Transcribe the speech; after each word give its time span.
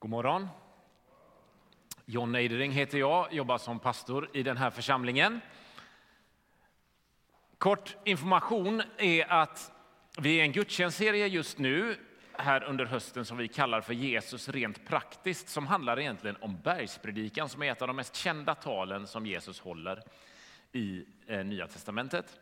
God 0.00 0.10
morgon. 0.10 0.48
John 2.04 2.34
Eidering 2.34 2.72
heter 2.72 2.98
jag, 2.98 3.32
jobbar 3.32 3.58
som 3.58 3.78
pastor 3.78 4.30
i 4.34 4.42
den 4.42 4.56
här 4.56 4.70
församlingen. 4.70 5.40
Kort 7.58 7.96
information 8.04 8.82
är 8.98 9.32
att 9.32 9.72
vi 10.18 10.40
är 10.40 10.42
en 10.42 10.52
gudstjänstserie 10.52 11.26
just 11.26 11.58
nu 11.58 11.96
här 12.32 12.64
under 12.64 12.84
hösten 12.84 13.24
som 13.24 13.36
vi 13.36 13.48
kallar 13.48 13.80
för 13.80 13.94
Jesus 13.94 14.48
rent 14.48 14.86
praktiskt 14.86 15.48
som 15.48 15.66
handlar 15.66 16.00
egentligen 16.00 16.36
om 16.40 16.60
bergspredikan 16.60 17.48
som 17.48 17.62
är 17.62 17.72
ett 17.72 17.82
av 17.82 17.88
de 17.88 17.96
mest 17.96 18.16
kända 18.16 18.54
talen 18.54 19.06
som 19.06 19.26
Jesus 19.26 19.60
håller 19.60 20.02
i 20.72 21.04
eh, 21.26 21.44
Nya 21.44 21.66
testamentet. 21.66 22.40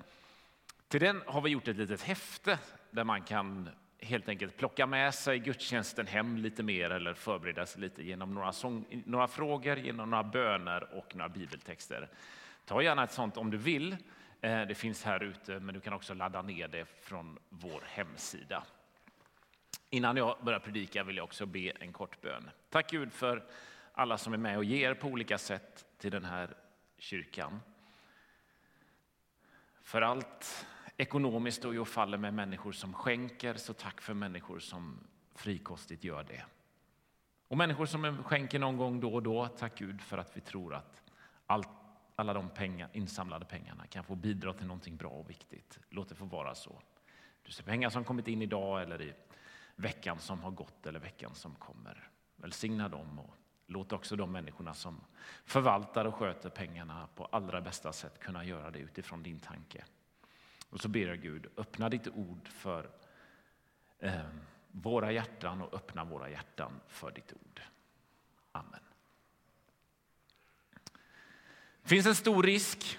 Till 0.89 1.01
den 1.01 1.23
har 1.27 1.41
vi 1.41 1.51
gjort 1.51 1.69
ett 1.69 1.77
litet 1.77 2.03
häfte 2.03 2.59
där 2.91 3.05
man 3.05 3.23
kan 3.23 3.69
helt 4.01 4.29
enkelt 4.29 4.57
plocka 4.57 4.87
med 4.87 5.15
sig 5.15 5.39
gudstjänsten 5.39 6.07
hem 6.07 6.37
lite 6.37 6.63
mer 6.63 6.91
eller 6.91 7.15
förbereda 7.15 7.67
sig 7.67 7.81
lite 7.81 8.03
genom 8.03 8.35
några, 8.35 8.53
sång, 8.53 9.03
några 9.07 9.29
frågor, 9.29 9.79
genom 9.79 10.11
några 10.11 10.25
böner 10.25 10.95
och 10.95 11.17
några 11.17 11.29
bibeltexter. 11.29 12.09
Ta 12.65 12.83
gärna 12.83 13.05
ett 13.05 13.13
sånt 13.13 13.37
om 13.37 13.51
du 13.51 13.57
vill. 13.57 13.97
Eh, 14.41 14.63
det 14.63 14.75
finns 14.75 15.05
här 15.05 15.23
ute, 15.23 15.61
men 15.61 15.75
du 15.75 15.81
kan 15.81 15.93
också 15.93 16.15
ladda 16.15 16.43
ner 16.43 16.69
det 16.69 16.87
från 17.01 17.39
vår 17.49 17.83
hemsida. 17.87 18.63
Innan 19.91 20.17
jag 20.17 20.37
börjar 20.43 20.59
predika 20.59 21.05
vill 21.05 21.17
jag 21.17 21.25
också 21.25 21.47
be 21.47 21.73
en 21.81 21.93
kort 21.93 22.21
bön. 22.21 22.51
Tack 22.71 22.91
Gud 22.91 23.13
för 23.13 23.45
alla 23.93 24.19
som 24.19 24.33
är 24.33 24.39
med 24.39 24.57
och 24.57 24.65
ger 24.65 24.95
på 24.95 25.09
olika 25.09 25.39
sätt 25.39 25.85
till 25.99 26.11
den 26.11 26.25
här 26.25 26.55
kyrkan. 26.99 27.61
För 29.83 30.03
allt 30.03 30.67
ekonomiskt 30.97 31.59
står 31.59 31.79
och 31.79 31.89
faller 31.89 32.19
med 32.19 32.35
människor 32.35 32.73
som 32.73 32.93
skänker, 32.93 33.55
så 33.55 33.73
tack 33.73 34.01
för 34.01 34.15
människor 34.15 34.59
som 34.59 34.99
frikostigt 35.35 36.05
gör 36.05 36.25
det. 36.25 36.45
Och 37.49 37.57
människor 37.57 37.87
som 37.87 38.23
skänker 38.25 38.59
någon 38.59 38.77
gång 38.77 39.01
då 39.01 39.15
och 39.15 39.23
då, 39.23 39.47
tack 39.47 39.79
Gud 39.79 40.01
för 40.01 40.19
att 40.19 40.37
vi 40.37 40.41
tror 40.41 40.75
att 40.75 41.03
allt, 41.47 41.69
alla 42.17 42.35
de 42.35 42.49
pengar, 42.49 42.89
insamlade 42.93 43.45
pengarna 43.45 43.87
kan 43.87 44.05
få 44.05 44.15
bidra 44.15 44.53
till 44.53 44.67
någonting 44.67 44.97
bra 44.97 45.11
och 45.11 45.31
viktigt. 45.31 45.79
Låt 45.89 46.09
det 46.09 46.15
få 46.15 46.25
vara 46.25 46.55
så. 46.55 46.81
Du 47.43 47.53
ser 47.53 47.65
pengar 47.65 47.91
som 47.91 48.05
kommit 48.05 48.29
in 48.29 48.43
idag 48.43 48.83
eller 48.83 49.03
i 49.03 49.13
veckan 49.77 50.19
som 50.19 50.43
har 50.43 50.51
gått 50.51 50.87
eller 50.87 51.01
veckan 51.01 51.35
som 51.35 51.55
kommer. 51.55 52.11
Välsigna 52.37 52.89
dem 52.89 53.19
och 53.19 53.35
låt 53.67 53.93
också 53.93 54.17
de 54.17 54.33
människorna 54.33 54.75
som 54.75 55.01
förvaltar 55.45 56.05
och 56.05 56.15
sköter 56.15 56.51
pengarna 56.51 57.09
på 57.15 57.25
allra 57.25 57.61
bästa 57.61 57.93
sätt 57.93 58.19
kunna 58.19 58.45
göra 58.45 58.71
det 58.71 58.79
utifrån 58.79 59.23
din 59.23 59.39
tanke. 59.39 59.85
Och 60.71 60.81
så 60.81 60.89
ber 60.89 61.07
jag 61.07 61.23
Gud, 61.23 61.47
öppna 61.57 61.89
ditt 61.89 62.09
ord 62.09 62.49
för 62.49 62.91
eh, 63.99 64.21
våra 64.71 65.13
hjärtan 65.13 65.63
och 65.63 65.75
öppna 65.75 66.05
våra 66.05 66.31
hjärtan 66.31 66.81
för 66.89 67.11
ditt 67.11 67.33
ord. 67.33 67.61
Amen. 68.53 68.81
Det 71.83 71.89
finns 71.89 72.07
en 72.07 72.15
stor 72.15 72.43
risk, 72.43 72.99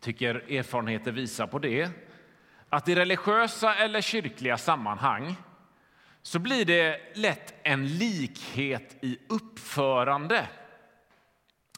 tycker 0.00 0.34
erfarenheter 0.34 1.12
visar 1.12 1.46
på 1.46 1.58
det, 1.58 1.90
att 2.68 2.88
i 2.88 2.94
religiösa 2.94 3.74
eller 3.74 4.00
kyrkliga 4.00 4.58
sammanhang 4.58 5.36
så 6.22 6.38
blir 6.38 6.64
det 6.64 7.16
lätt 7.16 7.54
en 7.62 7.86
likhet 7.86 9.04
i 9.04 9.18
uppförande 9.28 10.48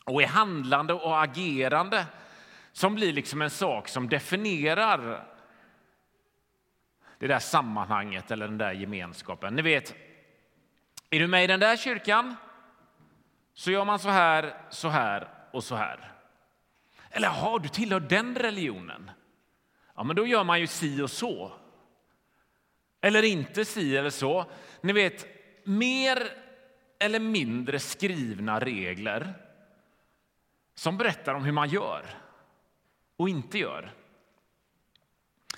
och 0.05 0.22
i 0.22 0.25
handlande 0.25 0.92
och 0.92 1.22
agerande 1.22 2.06
som 2.73 2.95
blir 2.95 3.12
liksom 3.12 3.42
en 3.42 3.51
sak 3.51 3.89
som 3.89 4.09
definierar 4.09 5.28
det 7.19 7.27
där 7.27 7.39
sammanhanget 7.39 8.31
eller 8.31 8.48
den 8.48 8.59
där 8.59 8.73
gemenskapen. 8.73 9.55
Ni 9.55 9.62
vet, 9.62 9.95
är 11.11 11.20
du 11.20 11.27
med 11.27 11.45
i 11.45 11.47
den 11.47 11.61
där 11.61 11.77
kyrkan 11.77 12.37
så 13.55 13.70
gör 13.70 13.84
man 13.84 13.98
så 13.98 14.09
här, 14.09 14.55
så 14.70 14.89
här 14.89 15.28
och 15.50 15.65
så 15.65 15.75
här. 15.75 16.12
Eller 17.10 17.28
har 17.28 17.59
du 17.59 17.69
tillhör 17.69 18.00
den 18.00 18.34
religionen? 18.34 19.10
Ja, 19.94 20.03
men 20.03 20.16
då 20.16 20.27
gör 20.27 20.44
man 20.44 20.60
ju 20.60 20.66
si 20.66 21.03
och 21.03 21.10
så. 21.10 21.53
Eller 23.00 23.22
inte 23.22 23.65
si 23.65 23.97
eller 23.97 24.10
så. 24.10 24.47
Ni 24.81 24.93
vet, 24.93 25.27
mer 25.65 26.28
eller 26.99 27.21
mindre 27.21 27.78
skrivna 27.78 28.60
regler 28.60 29.34
som 30.75 30.99
berättar 30.99 31.34
om 31.34 31.44
hur 31.44 31.53
man 31.53 31.69
gör 31.69 32.22
och 33.22 33.28
inte 33.28 33.59
gör. 33.59 33.94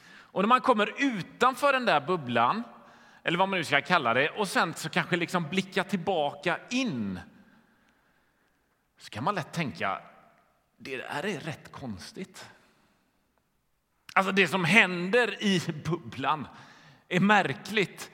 Och 0.06 0.42
när 0.42 0.48
man 0.48 0.60
kommer 0.60 0.94
utanför 0.98 1.72
den 1.72 1.84
där 1.84 2.00
bubblan, 2.00 2.62
eller 3.22 3.38
vad 3.38 3.48
man 3.48 3.58
nu 3.58 3.64
ska 3.64 3.80
kalla 3.80 4.14
det, 4.14 4.30
och 4.30 4.48
sen 4.48 4.74
så 4.74 4.88
kanske 4.88 5.16
liksom 5.16 5.48
blicka 5.48 5.84
tillbaka 5.84 6.58
in 6.70 7.20
så 8.98 9.10
kan 9.10 9.24
man 9.24 9.34
lätt 9.34 9.52
tänka 9.52 10.00
det 10.76 10.96
där 10.96 11.26
är 11.26 11.40
rätt 11.40 11.72
konstigt. 11.72 12.50
Alltså 14.14 14.32
det 14.32 14.48
som 14.48 14.64
händer 14.64 15.42
i 15.42 15.62
bubblan 15.84 16.48
är 17.08 17.20
märkligt. 17.20 18.10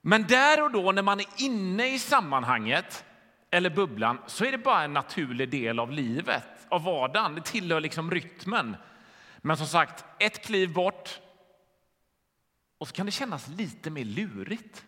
Men 0.00 0.26
där 0.26 0.62
och 0.62 0.70
då 0.70 0.92
när 0.92 1.02
man 1.02 1.20
är 1.20 1.26
inne 1.36 1.94
i 1.94 1.98
sammanhanget 1.98 3.04
eller 3.50 3.70
bubblan 3.70 4.18
så 4.26 4.44
är 4.44 4.52
det 4.52 4.58
bara 4.58 4.82
en 4.82 4.92
naturlig 4.92 5.50
del 5.50 5.78
av 5.78 5.92
livet, 5.92 6.59
av 6.70 6.84
vardagen. 6.84 7.34
Det 7.34 7.44
tillhör 7.44 7.80
liksom 7.80 8.10
rytmen. 8.10 8.76
Men 9.38 9.56
som 9.56 9.66
sagt, 9.66 10.04
ett 10.18 10.46
kliv 10.46 10.72
bort 10.72 11.20
och 12.78 12.88
så 12.88 12.94
kan 12.94 13.06
det 13.06 13.12
kännas 13.12 13.48
lite 13.48 13.90
mer 13.90 14.04
lurigt. 14.04 14.84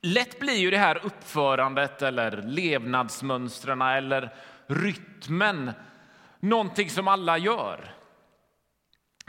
Lätt 0.00 0.40
blir 0.40 0.56
ju 0.56 0.70
det 0.70 0.78
här 0.78 1.06
uppförandet 1.06 2.02
eller 2.02 2.42
levnadsmönstren 2.42 3.82
eller 3.82 4.34
rytmen 4.66 5.72
någonting 6.40 6.90
som 6.90 7.08
alla 7.08 7.38
gör. 7.38 7.94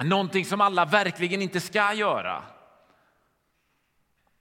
Någonting 0.04 0.46
som 0.46 0.62
alla 0.62 0.86
verkligen 0.86 1.42
inte 1.42 1.60
ska 1.60 1.94
göra. 1.94 2.44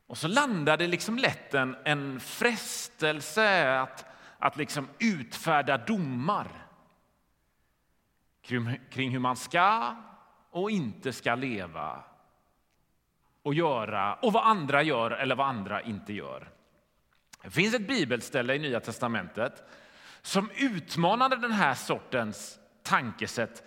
Och 0.06 0.18
så 0.18 0.28
landar 0.28 0.76
det 0.76 0.86
liksom 0.86 1.18
lätt 1.18 1.54
en, 1.54 1.76
en 1.84 2.20
frestelse 2.20 3.78
att, 3.78 4.04
att 4.38 4.56
liksom 4.56 4.88
utfärda 4.98 5.78
domar 5.78 6.48
kring, 8.90 9.10
hur 9.10 9.18
man 9.18 9.36
ska 9.36 9.96
och 10.50 10.70
inte 10.70 11.12
ska 11.12 11.34
leva 11.34 12.04
och 13.42 13.54
göra 13.54 14.14
och 14.14 14.32
vad 14.32 14.44
andra 14.46 14.82
gör 14.82 15.10
eller 15.10 15.34
vad 15.34 15.46
andra 15.46 15.82
inte 15.82 16.12
gör. 16.12 16.50
Det 17.42 17.50
finns 17.50 17.74
ett 17.74 17.88
bibelställe 17.88 18.54
i 18.54 18.58
Nya 18.58 18.80
testamentet 18.80 19.62
som 20.22 20.50
utmanade 20.56 21.36
den 21.36 21.52
här 21.52 21.74
sortens 21.74 22.58
tankesätt 22.82 23.62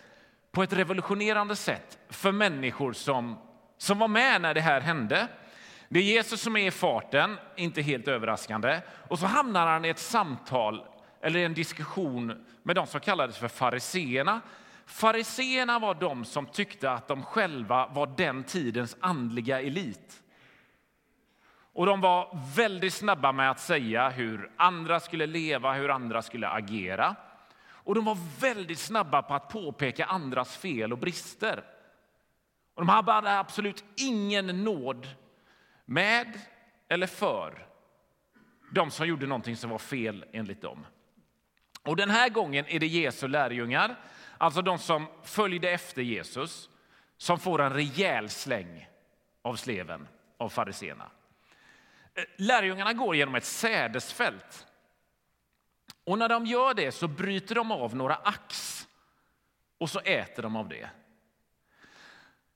på 0.51 0.63
ett 0.63 0.73
revolutionerande 0.73 1.55
sätt 1.55 1.99
för 2.09 2.31
människor 2.31 2.93
som, 2.93 3.37
som 3.77 3.99
var 3.99 4.07
med 4.07 4.41
när 4.41 4.53
det 4.53 4.61
här 4.61 4.81
hände. 4.81 5.27
Det 5.93 5.99
är 5.99 6.03
Jesus 6.03 6.41
som 6.41 6.57
är 6.57 6.67
i 6.67 6.71
farten, 6.71 7.37
inte 7.55 7.81
helt 7.81 8.07
överraskande. 8.07 8.81
Och 9.07 9.19
så 9.19 9.25
hamnar 9.25 9.67
han 9.67 9.85
i 9.85 9.89
ett 9.89 9.99
samtal 9.99 10.85
eller 11.21 11.39
en 11.39 11.53
diskussion 11.53 12.45
med 12.63 12.75
de 12.75 12.87
som 12.87 12.99
kallades 12.99 13.37
för 13.37 13.47
fariseerna. 13.47 14.41
Fariseerna 14.85 15.79
var 15.79 15.93
de 15.93 16.25
som 16.25 16.45
tyckte 16.45 16.91
att 16.91 17.07
de 17.07 17.23
själva 17.23 17.87
var 17.87 18.07
den 18.17 18.43
tidens 18.43 18.97
andliga 18.99 19.61
elit. 19.61 20.23
Och 21.73 21.85
de 21.85 22.01
var 22.01 22.39
väldigt 22.55 22.93
snabba 22.93 23.31
med 23.31 23.51
att 23.51 23.59
säga 23.59 24.09
hur 24.09 24.51
andra 24.57 24.99
skulle 24.99 25.25
leva, 25.25 25.73
hur 25.73 25.89
andra 25.89 26.21
skulle 26.21 26.49
agera. 26.49 27.15
Och 27.67 27.95
de 27.95 28.05
var 28.05 28.17
väldigt 28.39 28.79
snabba 28.79 29.21
på 29.21 29.33
att 29.33 29.49
påpeka 29.49 30.05
andras 30.05 30.57
fel 30.57 30.91
och 30.91 30.99
brister. 30.99 31.63
Och 32.75 32.85
de 32.85 32.89
hade 32.89 33.39
absolut 33.39 33.83
ingen 33.97 34.63
nåd 34.63 35.07
med 35.91 36.39
eller 36.87 37.07
för 37.07 37.67
de 38.71 38.91
som 38.91 39.07
gjorde 39.07 39.27
någonting 39.27 39.57
som 39.57 39.69
var 39.69 39.77
fel 39.77 40.25
enligt 40.31 40.61
dem. 40.61 40.85
Och 41.83 41.95
den 41.95 42.09
här 42.09 42.29
gången 42.29 42.65
är 42.67 42.79
det 42.79 42.87
Jesu 42.87 43.27
lärjungar, 43.27 43.95
alltså 44.37 44.61
de 44.61 44.79
som 44.79 45.07
följde 45.23 45.69
efter 45.69 46.01
Jesus, 46.01 46.69
som 47.17 47.39
får 47.39 47.61
en 47.61 47.73
rejäl 47.73 48.29
släng 48.29 48.87
av 49.41 49.55
sleven 49.55 50.07
av 50.37 50.49
fariseerna. 50.49 51.11
Eh, 52.13 52.23
lärjungarna 52.37 52.93
går 52.93 53.15
genom 53.15 53.35
ett 53.35 53.45
sädesfält. 53.45 54.67
Och 56.03 56.17
när 56.17 56.29
de 56.29 56.45
gör 56.45 56.73
det 56.73 56.91
så 56.91 57.07
bryter 57.07 57.55
de 57.55 57.71
av 57.71 57.95
några 57.95 58.15
ax 58.15 58.87
och 59.77 59.89
så 59.89 59.99
äter 59.99 60.43
de 60.43 60.55
av 60.55 60.69
det. 60.69 60.89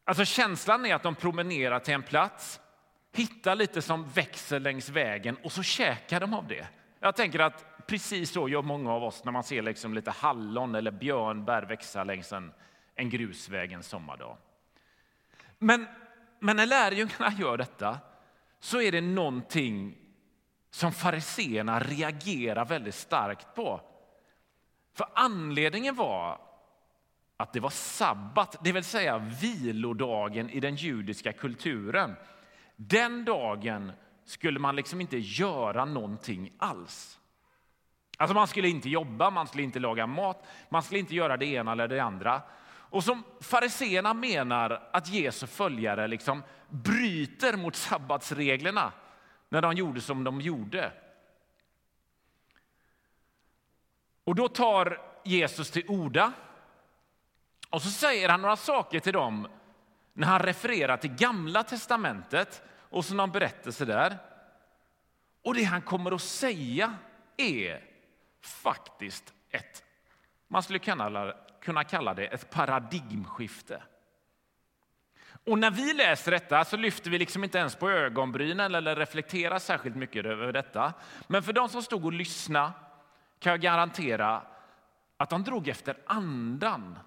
Alltså 0.04 0.26
känslan 0.26 0.86
är 0.86 0.96
att 0.96 1.04
de 1.04 1.16
promenerar 1.16 1.80
till 1.80 1.94
en 1.94 2.04
plats 2.04 2.60
hittar 3.16 3.56
lite 3.56 3.82
som 3.82 4.10
växer 4.10 4.60
längs 4.60 4.90
vägen 4.90 5.38
och 5.44 5.52
så 5.52 5.64
käkar 5.64 6.20
de 6.20 6.34
av 6.34 6.48
det. 6.48 6.68
Jag 7.00 7.16
tänker 7.16 7.40
att 7.40 7.88
precis 7.88 8.32
så 8.32 8.50
gör 8.50 8.62
många 8.62 8.94
av 8.94 9.04
oss 9.04 9.24
när 9.24 9.32
man 9.32 9.44
ser 9.44 9.62
liksom 9.62 9.94
lite 9.94 10.12
hallon 10.12 10.76
eller 10.76 10.92
björnbär 10.92 11.62
växa 11.64 12.04
längs 12.04 12.34
en, 12.34 12.52
en 12.96 13.10
grusväg 13.10 13.72
en 13.72 13.84
sommardag. 13.84 14.38
Men, 15.60 15.88
men 16.40 16.56
när 16.56 16.66
lärjungarna 16.66 17.32
gör 17.40 17.58
detta 17.58 17.98
så 18.60 18.82
är 18.82 18.92
det 18.92 19.02
någonting 19.02 19.98
som 20.72 20.92
fariseerna 20.92 21.80
reagerar 21.80 22.66
väldigt 22.66 22.96
starkt 22.96 23.56
på. 23.56 23.82
För 24.94 25.08
anledningen 25.14 25.96
var 25.96 26.42
att 27.38 27.54
det 27.54 27.60
var 27.60 27.70
sabbat, 27.70 28.56
det 28.64 28.72
vill 28.72 28.84
säga 28.84 29.18
vilodagen 29.18 30.50
i 30.50 30.60
den 30.60 30.76
judiska 30.76 31.34
kulturen. 31.34 32.16
Den 32.76 33.26
dagen 33.26 33.92
skulle 34.26 34.60
man 34.60 34.76
liksom 34.76 35.02
inte 35.02 35.18
göra 35.18 35.86
någonting 35.86 36.54
alls. 36.58 37.20
Alltså 38.18 38.34
man 38.34 38.48
skulle 38.48 38.70
inte 38.70 38.90
jobba, 38.90 39.30
man 39.30 39.48
skulle 39.48 39.64
inte 39.64 39.80
laga 39.80 40.08
mat, 40.08 40.46
man 40.70 40.84
skulle 40.84 41.00
inte 41.00 41.16
göra 41.16 41.38
det 41.38 41.46
ena 41.46 41.72
eller 41.72 41.88
det 41.88 42.00
andra. 42.00 42.42
Och 42.68 43.04
som 43.04 43.24
fariseerna 43.42 44.14
menar 44.14 44.90
att 44.94 45.10
Jesu 45.10 45.48
följare 45.48 46.08
liksom 46.08 46.44
bryter 46.70 47.58
mot 47.58 47.76
sabbatsreglerna 47.76 48.92
när 49.50 49.62
de 49.62 49.74
gjorde 49.74 50.02
som 50.02 50.24
de 50.24 50.42
gjorde. 50.42 50.92
Och 54.24 54.36
då 54.36 54.48
tar 54.48 55.02
Jesus 55.24 55.72
till 55.72 55.86
orda 55.88 56.34
och 57.70 57.82
så 57.82 57.90
säger 57.90 58.30
han 58.30 58.42
några 58.42 58.56
saker 58.56 59.00
till 59.00 59.14
dem 59.14 59.48
när 60.18 60.28
han 60.28 60.40
refererar 60.40 60.98
till 60.98 61.16
Gamla 61.16 61.64
testamentet 61.64 62.64
och 62.80 63.06
så 63.06 63.14
någon 63.14 63.32
berättelse 63.32 63.86
där. 63.86 64.18
Och 65.44 65.54
det 65.54 65.64
han 65.64 65.82
kommer 65.82 66.12
att 66.12 66.22
säga 66.22 66.94
är 67.38 67.84
faktiskt 68.42 69.34
ett, 69.50 69.84
man 70.48 70.64
skulle 70.64 70.80
kunna 71.62 71.84
kalla 71.84 72.14
det 72.14 72.26
ett 72.26 72.50
paradigmskifte. 72.50 73.82
Och 75.46 75.60
när 75.60 75.72
vi 75.72 75.94
läser 75.94 76.32
detta 76.32 76.66
så 76.66 76.78
lyfter 76.78 77.10
vi 77.10 77.20
liksom 77.20 77.44
inte 77.44 77.58
ens 77.58 77.76
på 77.76 77.90
ögonbrynen 77.90 78.76
eller 78.76 78.96
reflekterar 78.96 79.60
särskilt 79.60 79.96
mycket 79.96 80.26
över 80.26 80.54
detta. 80.54 80.94
Men 81.28 81.44
för 81.44 81.54
de 81.54 81.70
som 81.70 81.84
stod 81.84 82.06
och 82.06 82.14
lyssnade 82.14 82.72
kan 83.40 83.52
jag 83.52 83.62
garantera 83.62 84.42
att 85.18 85.30
de 85.30 85.44
drog 85.44 85.68
efter 85.68 85.98
andan 86.06 87.00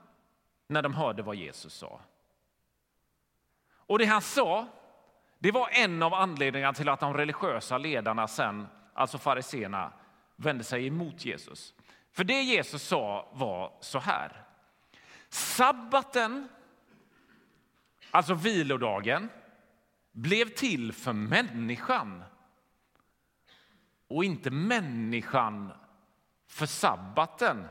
när 0.66 0.82
de 0.82 0.94
hörde 0.94 1.22
vad 1.22 1.36
Jesus 1.36 1.74
sa. 1.74 2.00
Och 3.88 3.98
det 3.98 4.04
han 4.04 4.22
sa, 4.22 4.66
det 5.38 5.52
var 5.52 5.68
en 5.72 6.02
av 6.02 6.14
anledningarna 6.14 6.72
till 6.72 6.88
att 6.88 7.00
de 7.00 7.14
religiösa 7.14 7.78
ledarna 7.78 8.28
sen, 8.28 8.66
alltså 8.94 9.18
fariseerna, 9.18 9.92
vände 10.36 10.64
sig 10.64 10.86
emot 10.86 11.24
Jesus. 11.24 11.74
För 12.12 12.24
det 12.24 12.42
Jesus 12.42 12.82
sa 12.82 13.28
var 13.32 13.72
så 13.80 13.98
här. 13.98 14.44
Sabbaten, 15.28 16.48
alltså 18.10 18.34
vilodagen, 18.34 19.28
blev 20.12 20.48
till 20.48 20.92
för 20.92 21.12
människan 21.12 22.24
och 24.08 24.24
inte 24.24 24.50
människan 24.50 25.72
för 26.48 26.66
sabbaten. 26.66 27.68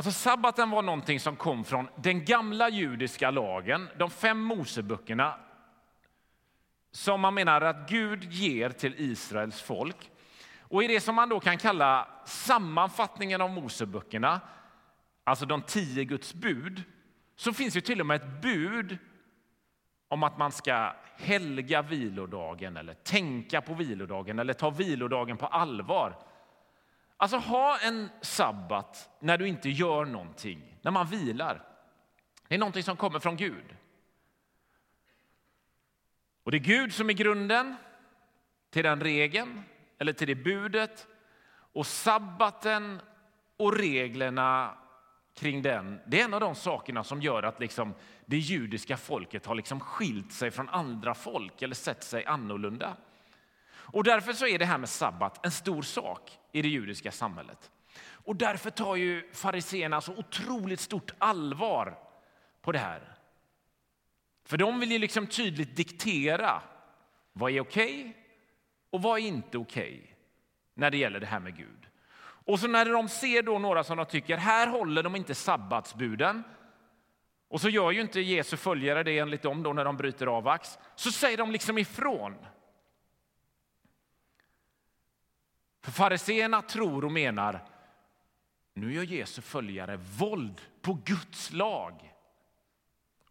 Alltså 0.00 0.12
sabbaten 0.12 0.70
var 0.70 0.82
någonting 0.82 1.20
som 1.20 1.36
kom 1.36 1.64
från 1.64 1.88
den 1.96 2.24
gamla 2.24 2.68
judiska 2.68 3.30
lagen, 3.30 3.88
de 3.98 4.10
fem 4.10 4.40
Moseböckerna 4.40 5.34
som 6.92 7.20
man 7.20 7.34
menar 7.34 7.60
att 7.60 7.90
Gud 7.90 8.32
ger 8.32 8.70
till 8.70 8.94
Israels 8.96 9.62
folk. 9.62 10.10
Och 10.60 10.84
i 10.84 10.86
det 10.86 11.00
som 11.00 11.14
man 11.14 11.28
då 11.28 11.40
kan 11.40 11.58
kalla 11.58 12.08
sammanfattningen 12.24 13.40
av 13.40 13.50
Moseböckerna, 13.50 14.40
alltså 15.24 15.46
de 15.46 15.62
tio 15.62 16.04
Guds 16.04 16.34
bud, 16.34 16.82
så 17.36 17.52
finns 17.52 17.74
det 17.74 17.80
till 17.80 18.00
och 18.00 18.06
med 18.06 18.16
ett 18.16 18.42
bud 18.42 18.98
om 20.08 20.22
att 20.22 20.38
man 20.38 20.52
ska 20.52 20.92
helga 21.16 21.82
vilodagen 21.82 22.76
eller 22.76 22.94
tänka 22.94 23.60
på 23.60 23.74
vilodagen 23.74 24.38
eller 24.38 24.54
ta 24.54 24.70
vilodagen 24.70 25.36
på 25.36 25.46
allvar. 25.46 26.16
Alltså 27.20 27.36
ha 27.36 27.78
en 27.78 28.10
sabbat 28.20 29.10
när 29.18 29.38
du 29.38 29.48
inte 29.48 29.70
gör 29.70 30.04
någonting, 30.04 30.78
när 30.82 30.90
man 30.90 31.06
vilar. 31.06 31.62
Det 32.48 32.54
är 32.54 32.58
någonting 32.58 32.82
som 32.82 32.96
kommer 32.96 33.18
från 33.18 33.36
Gud. 33.36 33.76
Och 36.42 36.50
det 36.50 36.56
är 36.56 36.58
Gud 36.58 36.94
som 36.94 37.10
är 37.10 37.14
grunden 37.14 37.76
till 38.70 38.84
den 38.84 39.00
regeln 39.00 39.62
eller 39.98 40.12
till 40.12 40.26
det 40.26 40.34
budet. 40.34 41.06
Och 41.72 41.86
sabbaten 41.86 43.00
och 43.56 43.76
reglerna 43.76 44.78
kring 45.34 45.62
den, 45.62 46.00
det 46.06 46.20
är 46.20 46.24
en 46.24 46.34
av 46.34 46.40
de 46.40 46.54
sakerna 46.54 47.04
som 47.04 47.22
gör 47.22 47.42
att 47.42 47.60
liksom 47.60 47.94
det 48.26 48.38
judiska 48.38 48.96
folket 48.96 49.46
har 49.46 49.54
liksom 49.54 49.80
skilt 49.80 50.32
sig 50.32 50.50
från 50.50 50.68
andra 50.68 51.14
folk 51.14 51.62
eller 51.62 51.74
sett 51.74 52.04
sig 52.04 52.24
annorlunda. 52.24 52.96
Och 53.92 54.04
därför 54.04 54.32
så 54.32 54.46
är 54.46 54.58
det 54.58 54.64
här 54.64 54.78
med 54.78 54.88
sabbat 54.88 55.46
en 55.46 55.50
stor 55.50 55.82
sak 55.82 56.38
i 56.52 56.62
det 56.62 56.68
judiska 56.68 57.12
samhället. 57.12 57.70
Och 58.24 58.36
därför 58.36 58.70
tar 58.70 58.96
ju 58.96 59.32
fariseerna 59.32 60.00
så 60.00 60.12
otroligt 60.12 60.80
stort 60.80 61.12
allvar 61.18 61.98
på 62.62 62.72
det 62.72 62.78
här. 62.78 63.16
För 64.44 64.56
de 64.56 64.80
vill 64.80 64.92
ju 64.92 64.98
liksom 64.98 65.26
tydligt 65.26 65.76
diktera 65.76 66.62
vad 67.32 67.52
är 67.52 67.60
okej 67.60 68.00
okay 68.00 68.12
och 68.90 69.02
vad 69.02 69.18
är 69.18 69.22
inte 69.22 69.58
okej 69.58 70.00
okay 70.02 70.14
när 70.74 70.90
det 70.90 70.96
gäller 70.96 71.20
det 71.20 71.26
här 71.26 71.40
med 71.40 71.56
Gud. 71.56 71.86
Och 72.22 72.60
så 72.60 72.68
när 72.68 72.84
de 72.84 73.08
ser 73.08 73.42
då 73.42 73.58
några 73.58 73.84
som 73.84 73.96
de 73.96 74.06
tycker 74.06 74.36
här 74.36 74.66
håller 74.66 75.02
de 75.02 75.16
inte 75.16 75.34
sabbatsbuden 75.34 76.42
och 77.48 77.60
så 77.60 77.68
gör 77.68 77.90
ju 77.90 78.00
inte 78.00 78.20
Jesu 78.20 78.56
följare 78.56 79.02
det 79.02 79.18
enligt 79.18 79.42
dem 79.42 79.62
då 79.62 79.72
när 79.72 79.84
de 79.84 79.96
bryter 79.96 80.26
av 80.26 80.42
vax, 80.42 80.78
så 80.94 81.12
säger 81.12 81.36
de 81.36 81.50
liksom 81.50 81.78
ifrån. 81.78 82.34
För 85.80 85.92
fariseerna 85.92 86.62
tror 86.62 87.04
och 87.04 87.12
menar 87.12 87.66
nu 88.74 88.92
gör 88.92 89.02
Jesu 89.02 89.42
följare 89.42 89.96
våld 89.96 90.60
på 90.80 90.98
Guds 91.04 91.52
lag. 91.52 92.14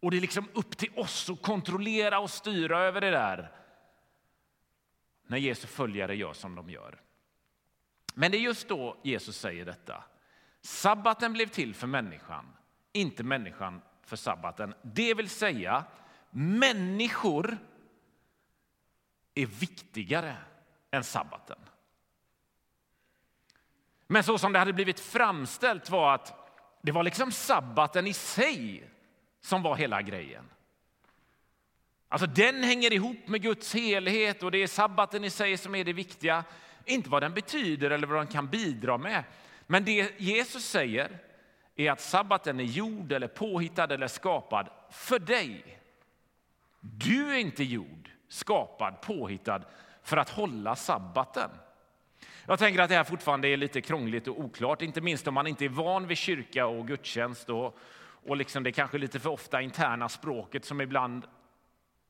Och 0.00 0.10
det 0.10 0.16
är 0.16 0.20
liksom 0.20 0.48
upp 0.54 0.76
till 0.76 0.98
oss 0.98 1.30
att 1.30 1.42
kontrollera 1.42 2.18
och 2.18 2.30
styra 2.30 2.78
över 2.78 3.00
det 3.00 3.10
där. 3.10 3.52
När 5.26 5.38
Jesu 5.38 5.66
följare 5.66 6.16
gör 6.16 6.32
som 6.32 6.54
de 6.54 6.70
gör. 6.70 7.00
Men 8.14 8.30
det 8.30 8.36
är 8.36 8.40
just 8.40 8.68
då 8.68 8.96
Jesus 9.02 9.38
säger 9.38 9.64
detta. 9.64 10.04
Sabbaten 10.60 11.32
blev 11.32 11.46
till 11.46 11.74
för 11.74 11.86
människan, 11.86 12.46
inte 12.92 13.22
människan 13.22 13.82
för 14.02 14.16
sabbaten. 14.16 14.74
Det 14.82 15.14
vill 15.14 15.28
säga, 15.28 15.84
människor 16.30 17.58
är 19.34 19.46
viktigare 19.46 20.36
än 20.90 21.04
sabbaten. 21.04 21.58
Men 24.12 24.22
så 24.22 24.38
som 24.38 24.52
det 24.52 24.58
hade 24.58 24.72
blivit 24.72 25.00
framställt 25.00 25.90
var 25.90 26.14
att 26.14 26.52
det 26.82 26.92
var 26.92 27.02
liksom 27.02 27.32
sabbaten 27.32 28.06
i 28.06 28.12
sig 28.12 28.90
som 29.40 29.62
var 29.62 29.76
hela 29.76 30.02
grejen. 30.02 30.44
Alltså 32.08 32.26
den 32.26 32.62
hänger 32.62 32.92
ihop 32.92 33.28
med 33.28 33.42
Guds 33.42 33.74
helhet 33.74 34.42
och 34.42 34.50
det 34.50 34.62
är 34.62 34.66
sabbaten 34.66 35.24
i 35.24 35.30
sig 35.30 35.56
som 35.56 35.74
är 35.74 35.84
det 35.84 35.92
viktiga. 35.92 36.44
Inte 36.84 37.10
vad 37.10 37.22
den 37.22 37.34
betyder 37.34 37.90
eller 37.90 38.06
vad 38.06 38.18
den 38.18 38.26
kan 38.26 38.46
bidra 38.46 38.98
med. 38.98 39.24
Men 39.66 39.84
det 39.84 40.20
Jesus 40.20 40.64
säger 40.64 41.18
är 41.76 41.90
att 41.90 42.00
sabbaten 42.00 42.60
är 42.60 42.64
gjord 42.64 43.12
eller 43.12 43.28
påhittad 43.28 43.94
eller 43.94 44.08
skapad 44.08 44.68
för 44.90 45.18
dig. 45.18 45.80
Du 46.80 47.34
är 47.34 47.38
inte 47.38 47.64
gjord, 47.64 48.10
skapad, 48.28 49.00
påhittad 49.00 49.62
för 50.02 50.16
att 50.16 50.30
hålla 50.30 50.76
sabbaten. 50.76 51.50
Jag 52.50 52.58
tänker 52.58 52.82
att 52.82 52.88
det 52.88 52.96
här 52.96 53.04
fortfarande 53.04 53.48
är 53.48 53.56
lite 53.56 53.80
krångligt 53.80 54.28
och 54.28 54.40
oklart, 54.40 54.82
inte 54.82 55.00
minst 55.00 55.28
om 55.28 55.34
man 55.34 55.46
inte 55.46 55.64
är 55.64 55.68
van 55.68 56.06
vid 56.06 56.18
kyrka 56.18 56.66
och 56.66 56.86
gudstjänst 56.86 57.50
och, 57.50 57.78
och 58.26 58.36
liksom 58.36 58.62
det 58.62 58.72
kanske 58.72 58.98
lite 58.98 59.20
för 59.20 59.30
ofta 59.30 59.62
interna 59.62 60.08
språket 60.08 60.64
som 60.64 60.80
ibland 60.80 61.26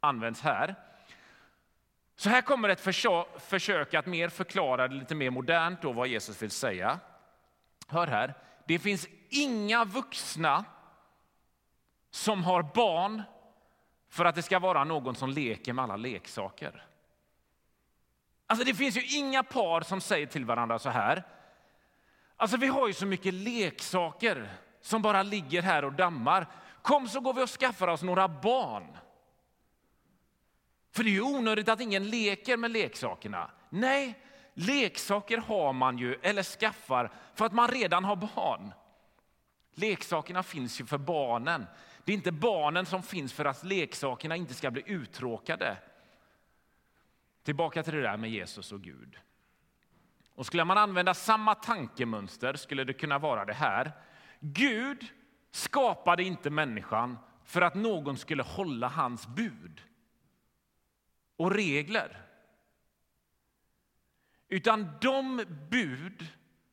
används 0.01 0.41
här. 0.41 0.75
Så 2.17 2.29
här 2.29 2.43
kommer 2.43 2.69
ett 2.69 2.81
försök 3.39 3.95
att 3.95 4.07
mer 4.07 4.29
förklara 4.29 4.89
det 4.89 4.95
lite 4.95 5.15
mer 5.15 5.31
modernt 5.31 5.83
då 5.83 5.93
vad 5.93 6.09
Jesus 6.09 6.43
vill 6.43 6.51
säga. 6.51 7.01
Hör 7.89 8.07
här, 8.07 8.35
det 8.67 8.79
finns 8.79 9.09
inga 9.29 9.85
vuxna 9.85 10.65
som 12.11 12.45
har 12.45 12.63
barn 12.63 13.23
för 14.11 14.25
att 14.25 14.35
det 14.35 14.43
ska 14.43 14.59
vara 14.59 14.85
någon 14.85 15.15
som 15.15 15.31
leker 15.31 15.73
med 15.73 15.83
alla 15.83 15.97
leksaker. 15.97 16.90
Alltså 18.51 18.65
det 18.65 18.75
finns 18.75 18.97
ju 18.97 19.19
inga 19.19 19.43
par 19.43 19.81
som 19.81 20.01
säger 20.01 20.27
till 20.27 20.45
varandra 20.45 20.79
så 20.79 20.89
här. 20.89 21.23
Alltså 22.37 22.57
vi 22.57 22.67
har 22.67 22.87
ju 22.87 22.93
så 22.93 23.07
mycket 23.07 23.35
leksaker 23.35 24.49
som 24.81 25.03
bara 25.03 25.23
ligger 25.23 25.63
här 25.63 25.85
och 25.85 25.93
dammar. 25.93 26.47
Kom 26.83 27.09
så 27.09 27.21
går 27.21 27.35
vi 27.35 27.43
och 27.43 27.51
skaffar 27.51 27.89
oss 27.89 28.03
några 28.03 28.29
barn. 28.29 28.97
För 30.93 31.05
det 31.05 31.11
är 31.11 31.13
ju 31.13 31.21
onödigt 31.21 31.69
att 31.69 31.81
ingen 31.81 32.11
leker 32.11 32.57
med 32.57 32.71
leksakerna. 32.71 33.51
Nej, 33.69 34.19
leksaker 34.55 35.39
har 35.39 35.73
man 35.73 35.99
ju 35.99 36.15
eller 36.23 36.43
skaffar 36.43 37.11
för 37.35 37.45
att 37.45 37.53
man 37.53 37.69
redan 37.69 38.05
har 38.05 38.17
barn. 38.17 38.73
Leksakerna 39.75 40.43
finns 40.43 40.81
ju 40.81 40.87
för 40.87 40.99
barnen. 40.99 41.67
Det 42.05 42.13
är 42.13 42.17
inte 42.17 42.33
barnen 42.33 42.87
som 42.87 43.03
finns 43.03 43.33
för 43.33 43.45
att 43.45 43.65
leksakerna 43.65 44.37
inte 44.37 44.55
ska 44.55 44.71
bli 44.71 44.83
uttråkade 44.87 45.77
Tillbaka 47.43 47.83
till 47.83 47.95
det 47.95 48.03
där 48.03 48.17
med 48.17 48.31
Jesus 48.31 48.73
och 48.73 48.83
Gud. 48.83 49.19
Och 50.35 50.47
skulle 50.47 50.65
man 50.65 50.79
använda 50.79 51.15
samma 51.15 51.55
tankemönster 51.55 52.55
skulle 52.55 52.85
det 52.85 52.93
kunna 52.93 53.19
vara 53.19 53.45
det 53.45 53.55
här. 53.55 53.93
Gud 54.41 55.07
skapade 55.51 56.23
inte 56.23 56.51
människan 56.51 57.19
för 57.45 57.63
att 57.63 57.75
någon 57.75 58.17
skulle 58.17 58.43
hålla 58.43 58.89
hans 58.89 59.27
bud 59.27 59.83
och 61.37 61.51
regler. 61.51 62.27
Utan 64.49 64.99
de 65.01 65.45
bud 65.71 66.27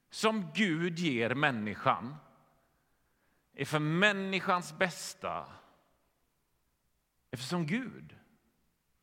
som 0.09 0.51
Gud 0.53 0.99
ger 0.99 1.35
människan 1.35 2.15
är 3.53 3.65
för 3.65 3.79
människans 3.79 4.77
bästa 4.77 5.45
eftersom 7.31 7.65
Gud 7.65 8.15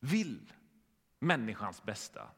vill 0.00 0.53
människans 1.24 1.82
bästa. 1.82 2.28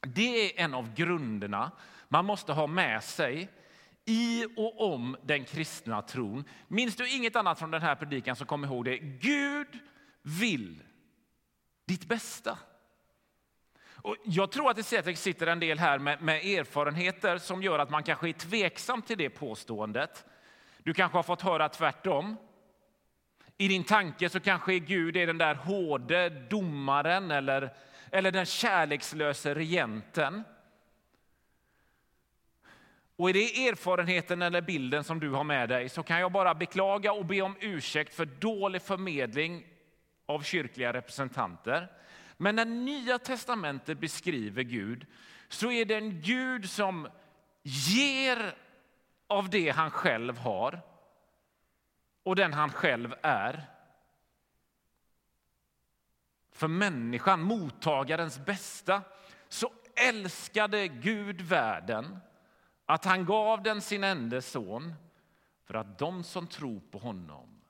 Det 0.00 0.60
är 0.60 0.64
en 0.64 0.74
av 0.74 0.94
grunderna 0.94 1.70
man 2.08 2.24
måste 2.24 2.52
ha 2.52 2.66
med 2.66 3.04
sig 3.04 3.48
i 4.04 4.46
och 4.56 4.92
om 4.92 5.16
den 5.22 5.44
kristna 5.44 6.02
tron. 6.02 6.44
Minns 6.68 6.96
du 6.96 7.16
inget 7.16 7.36
annat 7.36 7.58
från 7.58 7.70
den 7.70 7.82
här 7.82 7.94
predikan 7.94 8.36
så 8.36 8.44
kom 8.44 8.64
ihåg 8.64 8.84
det. 8.84 8.98
Gud 8.98 9.78
vill 10.22 10.82
ditt 11.86 12.08
bästa. 12.08 12.58
Och 14.02 14.16
jag 14.24 14.50
tror 14.50 14.70
att 14.70 14.76
det 14.76 14.82
säkert 14.82 15.18
sitter 15.18 15.46
en 15.46 15.60
del 15.60 15.78
här 15.78 15.98
med, 15.98 16.22
med, 16.22 16.44
erfarenheter 16.44 17.38
som 17.38 17.62
gör 17.62 17.78
att 17.78 17.90
man 17.90 18.02
kanske 18.02 18.28
är 18.28 18.32
tveksam 18.32 19.02
till 19.02 19.18
det 19.18 19.30
påståendet. 19.30 20.24
Du 20.78 20.94
kanske 20.94 21.18
har 21.18 21.22
fått 21.22 21.42
höra 21.42 21.68
tvärtom. 21.68 22.36
I 23.60 23.68
din 23.68 23.84
tanke 23.84 24.28
så 24.28 24.40
kanske 24.40 24.78
Gud 24.78 25.16
är 25.16 25.26
den 25.26 25.38
där 25.38 25.54
hårde 25.54 26.28
domaren 26.30 27.30
eller, 27.30 27.74
eller 28.10 28.30
den 28.32 28.46
kärlekslöse 28.46 29.54
regenten. 29.54 30.44
Och 33.16 33.30
är 33.30 33.34
det 33.34 33.68
erfarenheten 33.68 34.42
eller 34.42 34.60
bilden 34.60 35.04
som 35.04 35.20
du 35.20 35.30
har 35.30 35.44
med 35.44 35.68
dig 35.68 35.88
så 35.88 36.02
kan 36.02 36.20
jag 36.20 36.32
bara 36.32 36.54
beklaga 36.54 37.12
och 37.12 37.26
be 37.26 37.40
om 37.40 37.56
ursäkt 37.60 38.14
för 38.14 38.24
dålig 38.24 38.82
förmedling 38.82 39.66
av 40.26 40.42
kyrkliga 40.42 40.92
representanter. 40.92 41.88
Men 42.36 42.56
när 42.56 42.64
Nya 42.64 43.18
testamentet 43.18 43.98
beskriver 43.98 44.62
Gud 44.62 45.06
så 45.48 45.70
är 45.70 45.84
det 45.84 45.94
en 45.94 46.20
Gud 46.20 46.70
som 46.70 47.08
ger 47.62 48.54
av 49.26 49.50
det 49.50 49.70
han 49.70 49.90
själv 49.90 50.38
har 50.38 50.80
och 52.30 52.36
den 52.36 52.52
han 52.52 52.72
själv 52.72 53.14
är. 53.22 53.66
För 56.52 56.68
människan, 56.68 57.42
mottagarens 57.42 58.38
bästa, 58.44 59.02
så 59.48 59.72
älskade 59.94 60.88
Gud 60.88 61.40
världen 61.40 62.18
att 62.86 63.04
han 63.04 63.24
gav 63.24 63.62
den 63.62 63.80
sin 63.80 64.04
enda 64.04 64.40
son 64.40 64.94
för 65.64 65.74
att 65.74 65.98
de 65.98 66.24
som 66.24 66.46
tror 66.46 66.80
på 66.80 66.98
honom 66.98 67.60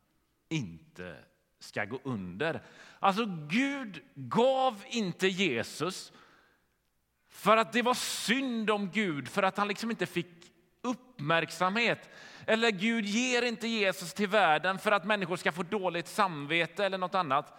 inte 0.49 1.17
ska 1.59 1.85
gå 1.85 2.01
under. 2.05 2.63
Alltså 2.99 3.27
Gud 3.49 4.03
gav 4.15 4.85
inte 4.89 5.29
Jesus 5.29 6.13
för 7.29 7.57
att 7.57 7.73
det 7.73 7.83
var 7.83 7.95
synd 7.95 8.71
om 8.71 8.91
Gud, 8.91 9.29
för 9.29 9.43
att 9.43 9.57
han 9.57 9.69
liksom 9.69 9.91
inte 9.91 10.07
fick 10.07 10.53
uppmärksamhet. 10.83 12.11
Eller 12.51 12.71
Gud 12.71 13.05
ger 13.05 13.43
inte 13.43 13.69
Jesus 13.69 14.15
till 14.15 14.29
världen 14.29 14.79
för 14.79 14.93
att 14.93 15.05
människor 15.05 15.37
ska 15.37 15.53
få 15.53 15.63
dåligt 15.63 16.09
samvete 16.09 16.85
eller 16.85 16.99
något 16.99 17.15
annat. 17.15 17.55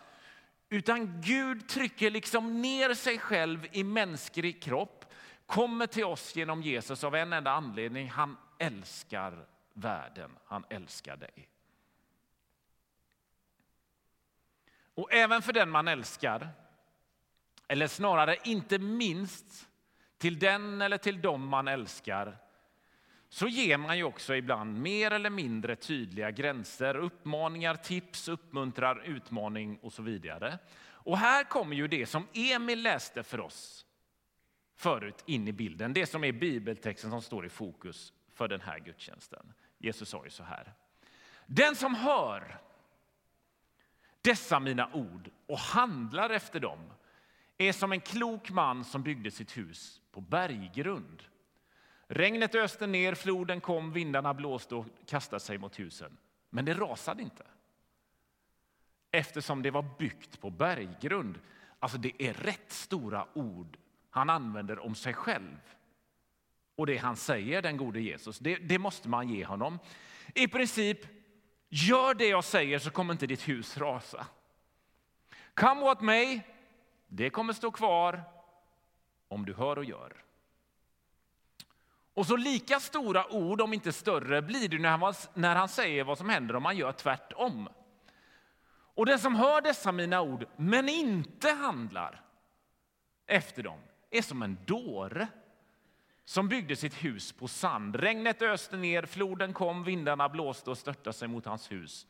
Utan 0.69 1.21
Gud 1.21 1.67
trycker 1.67 2.11
liksom 2.11 2.61
ner 2.61 2.93
sig 2.93 3.19
själv 3.19 3.67
i 3.71 3.83
mänsklig 3.83 4.63
kropp, 4.63 5.05
kommer 5.45 5.87
till 5.87 6.05
oss 6.05 6.35
genom 6.35 6.61
Jesus 6.61 7.03
av 7.03 7.15
en 7.15 7.33
enda 7.33 7.51
anledning. 7.51 8.09
Han 8.09 8.37
älskar 8.59 9.45
världen, 9.73 10.31
han 10.45 10.65
älskar 10.69 11.17
dig. 11.17 11.49
Och 14.95 15.13
även 15.13 15.41
för 15.41 15.53
den 15.53 15.69
man 15.69 15.87
älskar, 15.87 16.49
eller 17.67 17.87
snarare 17.87 18.37
inte 18.43 18.79
minst 18.79 19.69
till 20.17 20.39
den 20.39 20.81
eller 20.81 20.97
till 20.97 21.21
dem 21.21 21.47
man 21.47 21.67
älskar, 21.67 22.37
så 23.33 23.47
ger 23.47 23.77
man 23.77 23.97
ju 23.97 24.03
också 24.03 24.35
ibland 24.35 24.81
mer 24.81 25.11
eller 25.11 25.29
mindre 25.29 25.75
tydliga 25.75 26.31
gränser, 26.31 26.95
uppmaningar, 26.95 27.75
tips, 27.75 28.27
uppmuntrar, 28.27 29.03
utmaning 29.05 29.79
och 29.81 29.93
så 29.93 30.01
vidare. 30.01 30.59
Och 30.83 31.17
här 31.17 31.43
kommer 31.43 31.75
ju 31.75 31.87
det 31.87 32.05
som 32.05 32.27
Emil 32.33 32.81
läste 32.81 33.23
för 33.23 33.39
oss 33.39 33.85
förut 34.75 35.23
in 35.25 35.47
i 35.47 35.51
bilden, 35.51 35.93
det 35.93 36.05
som 36.05 36.23
är 36.23 36.31
bibeltexten 36.31 37.09
som 37.09 37.21
står 37.21 37.45
i 37.45 37.49
fokus 37.49 38.13
för 38.33 38.47
den 38.47 38.61
här 38.61 38.79
gudstjänsten. 38.79 39.53
Jesus 39.77 40.09
sa 40.09 40.23
ju 40.23 40.29
så 40.29 40.43
här. 40.43 40.73
Den 41.45 41.75
som 41.75 41.95
hör 41.95 42.57
dessa 44.21 44.59
mina 44.59 44.93
ord 44.93 45.29
och 45.47 45.59
handlar 45.59 46.29
efter 46.29 46.59
dem 46.59 46.93
är 47.57 47.73
som 47.73 47.91
en 47.91 48.01
klok 48.01 48.49
man 48.49 48.85
som 48.85 49.03
byggde 49.03 49.31
sitt 49.31 49.57
hus 49.57 50.01
på 50.11 50.21
berggrund. 50.21 51.23
Regnet 52.13 52.55
öste 52.55 52.87
ner, 52.87 53.15
floden 53.15 53.61
kom, 53.61 53.93
vindarna 53.93 54.33
blåste 54.33 54.75
och 54.75 54.85
kastade 55.05 55.39
sig 55.39 55.57
mot 55.57 55.79
husen. 55.79 56.17
Men 56.49 56.65
det 56.65 56.73
rasade 56.73 57.23
inte. 57.23 57.43
Eftersom 59.11 59.61
det 59.61 59.71
var 59.71 59.85
byggt 59.99 60.41
på 60.41 60.49
berggrund. 60.49 61.39
Alltså 61.79 61.97
det 61.97 62.23
är 62.23 62.33
rätt 62.33 62.71
stora 62.71 63.27
ord 63.33 63.77
han 64.09 64.29
använder 64.29 64.79
om 64.79 64.95
sig 64.95 65.13
själv. 65.13 65.57
Och 66.75 66.85
det 66.85 66.97
han 66.97 67.15
säger, 67.15 67.61
den 67.61 67.77
gode 67.77 68.01
Jesus, 68.01 68.39
det, 68.39 68.55
det 68.55 68.79
måste 68.79 69.09
man 69.09 69.29
ge 69.29 69.45
honom. 69.45 69.79
I 70.35 70.47
princip, 70.47 70.99
gör 71.69 72.13
det 72.13 72.27
jag 72.27 72.43
säger 72.43 72.79
så 72.79 72.91
kommer 72.91 73.13
inte 73.13 73.27
ditt 73.27 73.47
hus 73.47 73.77
rasa. 73.77 74.27
Come 75.53 75.81
what 75.81 76.01
may, 76.01 76.41
det 77.07 77.29
kommer 77.29 77.53
stå 77.53 77.71
kvar 77.71 78.23
om 79.27 79.45
du 79.45 79.53
hör 79.53 79.77
och 79.77 79.85
gör. 79.85 80.23
Och 82.21 82.27
så 82.27 82.35
lika 82.35 82.79
stora 82.79 83.33
ord, 83.33 83.61
om 83.61 83.73
inte 83.73 83.93
större, 83.93 84.41
blir 84.41 84.69
det 84.69 84.79
när 84.79 84.97
han, 84.97 85.13
när 85.33 85.55
han 85.55 85.69
säger 85.69 86.03
vad 86.03 86.17
som 86.17 86.29
händer 86.29 86.55
om 86.55 86.63
man 86.63 86.77
gör 86.77 86.91
tvärtom. 86.91 87.69
Och 88.95 89.05
den 89.05 89.19
som 89.19 89.35
hör 89.35 89.61
dessa 89.61 89.91
mina 89.91 90.21
ord, 90.21 90.45
men 90.55 90.89
inte 90.89 91.49
handlar 91.49 92.21
efter 93.27 93.63
dem, 93.63 93.79
är 94.09 94.21
som 94.21 94.41
en 94.43 94.57
dåre 94.65 95.27
som 96.25 96.47
byggde 96.47 96.75
sitt 96.75 97.03
hus 97.03 97.31
på 97.31 97.47
sand. 97.47 97.95
Regnet 97.95 98.41
öste 98.41 98.77
ner, 98.77 99.05
floden 99.05 99.53
kom, 99.53 99.83
vindarna 99.83 100.29
blåste 100.29 100.69
och 100.69 100.77
störtade 100.77 101.13
sig 101.13 101.27
mot 101.27 101.45
hans 101.45 101.71
hus. 101.71 102.07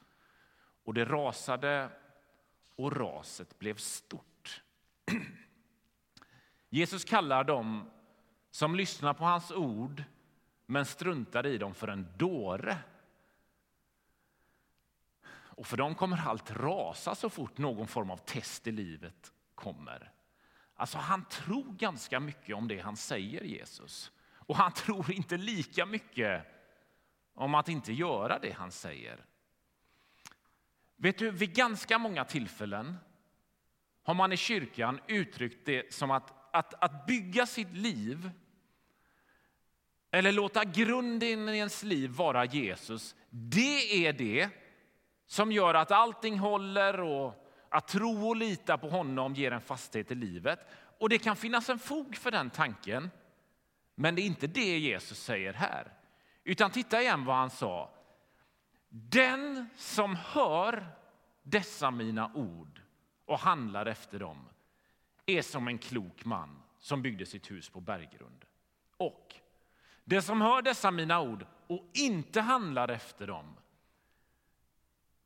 Och 0.84 0.94
det 0.94 1.06
rasade 1.06 1.90
och 2.76 2.96
raset 2.96 3.60
blev 3.60 3.76
stort. 3.76 4.64
Jesus 6.70 7.04
kallar 7.04 7.44
dem 7.44 7.90
som 8.52 8.76
lyssnar 8.76 9.14
på 9.14 9.24
hans 9.24 9.52
ord 9.52 10.04
men 10.66 10.86
struntar 10.86 11.46
i 11.46 11.58
dem 11.58 11.74
för 11.74 11.88
en 11.88 12.08
dåre. 12.18 12.78
Och 15.34 15.68
för 15.68 15.78
dem 15.78 15.96
kommer 15.96 16.28
allt 16.28 16.52
rasa 16.52 17.16
så 17.16 17.30
fort 17.30 17.58
någon 17.58 17.88
form 17.88 18.12
av 18.12 18.18
test 18.18 18.68
i 18.68 18.72
livet 18.72 19.34
kommer. 19.56 20.12
Alltså 20.76 20.98
han 20.98 21.26
tror 21.26 21.74
ganska 21.74 22.20
mycket 22.20 22.56
om 22.56 22.68
det 22.68 22.80
han 22.80 22.98
säger, 22.98 23.42
Jesus. 23.42 24.12
Och 24.36 24.56
han 24.56 24.72
tror 24.72 25.12
inte 25.12 25.38
lika 25.38 25.86
mycket 25.86 26.46
om 27.34 27.56
att 27.56 27.70
inte 27.70 27.94
göra 27.94 28.40
det 28.40 28.52
han 28.52 28.72
säger. 28.72 29.26
Vet 30.96 31.18
du, 31.18 31.32
vid 31.32 31.56
ganska 31.56 31.98
många 31.98 32.26
tillfällen 32.26 32.98
har 34.04 34.14
man 34.14 34.32
i 34.32 34.38
kyrkan 34.38 35.00
uttryckt 35.08 35.66
det 35.66 35.94
som 35.94 36.12
att, 36.12 36.56
att, 36.56 36.74
att 36.84 37.06
bygga 37.06 37.46
sitt 37.46 37.74
liv 37.74 38.32
eller 40.12 40.32
låta 40.32 40.64
grunden 40.64 41.50
i 41.50 41.58
ens 41.58 41.84
liv 41.84 42.10
vara 42.10 42.46
Jesus, 42.46 43.16
det 43.30 44.08
är 44.08 44.14
det 44.14 44.50
som 45.26 45.52
gör 45.52 45.74
att 45.74 45.92
allting 45.92 46.40
håller 46.40 47.00
och 47.00 47.48
att 47.70 47.88
tro 47.88 48.30
och 48.30 48.36
lita 48.36 48.78
på 48.78 48.90
honom 48.90 49.36
ger 49.36 49.52
en 49.52 49.62
fasthet 49.62 50.12
i 50.12 50.16
livet. 50.16 50.60
Och 51.00 51.10
det 51.10 51.18
kan 51.18 51.36
finnas 51.36 51.70
en 51.70 51.80
fog 51.80 52.16
för 52.16 52.32
den 52.32 52.50
tanken, 52.50 53.10
men 53.96 54.16
det 54.16 54.22
är 54.22 54.26
inte 54.26 54.48
det 54.48 54.80
Jesus 54.80 55.24
säger 55.24 55.54
här. 55.54 55.94
Utan 56.44 56.72
titta 56.72 57.02
igen 57.02 57.26
vad 57.26 57.36
han 57.36 57.50
sa. 57.50 57.92
Den 58.90 59.70
som 59.78 60.16
hör 60.16 60.88
dessa 61.44 61.92
mina 61.92 62.32
ord 62.34 62.82
och 63.26 63.40
handlar 63.40 63.86
efter 63.86 64.20
dem 64.20 64.50
är 65.26 65.42
som 65.42 65.68
en 65.68 65.78
klok 65.78 66.26
man 66.26 66.62
som 66.80 67.02
byggde 67.02 67.26
sitt 67.26 67.52
hus 67.52 67.70
på 67.70 67.80
berggrund. 67.80 68.46
Och 68.98 69.36
det 70.04 70.22
som 70.22 70.42
hör 70.42 70.62
dessa 70.62 70.92
mina 70.92 71.22
ord 71.22 71.46
och 71.68 71.86
inte 71.94 72.42
handlar 72.42 72.88
efter 72.90 73.28
dem 73.28 73.56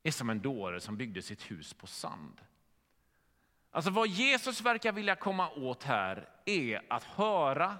är 0.02 0.10
som 0.10 0.30
en 0.30 0.40
dåre 0.40 0.80
som 0.80 0.96
byggde 0.96 1.22
sitt 1.22 1.50
hus 1.50 1.74
på 1.74 1.86
sand. 1.86 2.40
Alltså 3.70 3.90
vad 3.90 4.08
Jesus 4.08 4.60
verkar 4.60 4.92
vilja 4.92 5.16
komma 5.16 5.50
åt 5.50 5.82
här 5.82 6.28
är 6.44 6.82
att 6.88 7.04
höra 7.04 7.76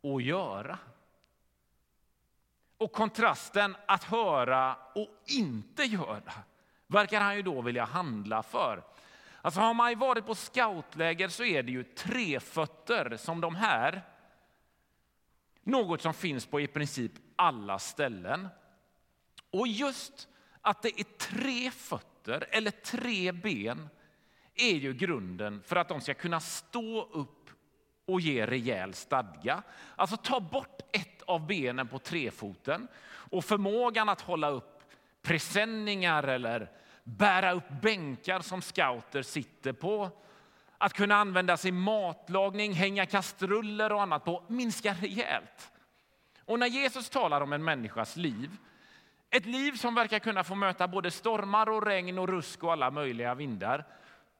och 0.00 0.22
göra. 0.22 0.78
Och 2.76 2.92
kontrasten 2.92 3.76
att 3.86 4.04
höra 4.04 4.76
och 4.94 5.08
inte 5.26 5.82
göra 5.82 6.32
verkar 6.86 7.20
han 7.20 7.36
ju 7.36 7.42
då 7.42 7.62
vilja 7.62 7.84
handla 7.84 8.42
för. 8.42 8.82
Alltså 9.42 9.60
har 9.60 9.74
man 9.74 9.98
varit 9.98 10.26
på 10.26 10.34
scoutläger 10.34 11.28
så 11.28 11.44
är 11.44 11.62
det 11.62 11.72
ju 11.72 11.84
trefötter 11.84 13.16
som 13.16 13.40
de 13.40 13.54
här. 13.54 14.02
Något 15.62 16.02
som 16.02 16.14
finns 16.14 16.46
på 16.46 16.60
i 16.60 16.66
princip 16.66 17.12
alla 17.36 17.78
ställen. 17.78 18.48
Och 19.50 19.68
just 19.68 20.28
att 20.60 20.82
det 20.82 21.00
är 21.00 21.04
tre 21.04 21.70
fötter 21.70 22.46
eller 22.50 22.70
tre 22.70 23.32
ben 23.32 23.88
är 24.54 24.74
ju 24.74 24.94
grunden 24.94 25.62
för 25.66 25.76
att 25.76 25.88
de 25.88 26.00
ska 26.00 26.14
kunna 26.14 26.40
stå 26.40 27.02
upp 27.02 27.50
och 28.06 28.20
ge 28.20 28.46
rejäl 28.46 28.94
stadga. 28.94 29.62
Alltså 29.96 30.16
ta 30.16 30.40
bort 30.40 30.80
ett 30.92 31.22
av 31.22 31.46
benen 31.46 31.88
på 31.88 31.98
trefoten 31.98 32.88
och 33.04 33.44
förmågan 33.44 34.08
att 34.08 34.20
hålla 34.20 34.50
upp 34.50 34.82
presenningar 35.22 36.22
eller 36.22 36.70
bära 37.04 37.52
upp 37.52 37.68
bänkar 37.82 38.40
som 38.40 38.62
scouter 38.62 39.22
sitter 39.22 39.72
på. 39.72 40.10
Att 40.82 40.92
kunna 40.92 41.16
använda 41.16 41.56
sig 41.56 41.72
matlagning, 41.72 42.72
hänga 42.72 43.06
kastruller 43.06 43.92
och 43.92 44.02
annat 44.02 44.24
på 44.24 44.42
minskar 44.48 44.94
rejält. 44.94 45.72
Och 46.44 46.58
när 46.58 46.66
Jesus 46.66 47.10
talar 47.10 47.40
om 47.40 47.52
en 47.52 47.64
människas 47.64 48.16
liv, 48.16 48.56
ett 49.30 49.46
liv 49.46 49.72
som 49.72 49.94
verkar 49.94 50.18
kunna 50.18 50.44
få 50.44 50.54
möta 50.54 50.88
både 50.88 51.10
stormar 51.10 51.68
och 51.68 51.86
regn 51.86 52.18
och 52.18 52.28
rusk 52.28 52.64
och 52.64 52.72
alla 52.72 52.90
möjliga 52.90 53.34
vindar, 53.34 53.84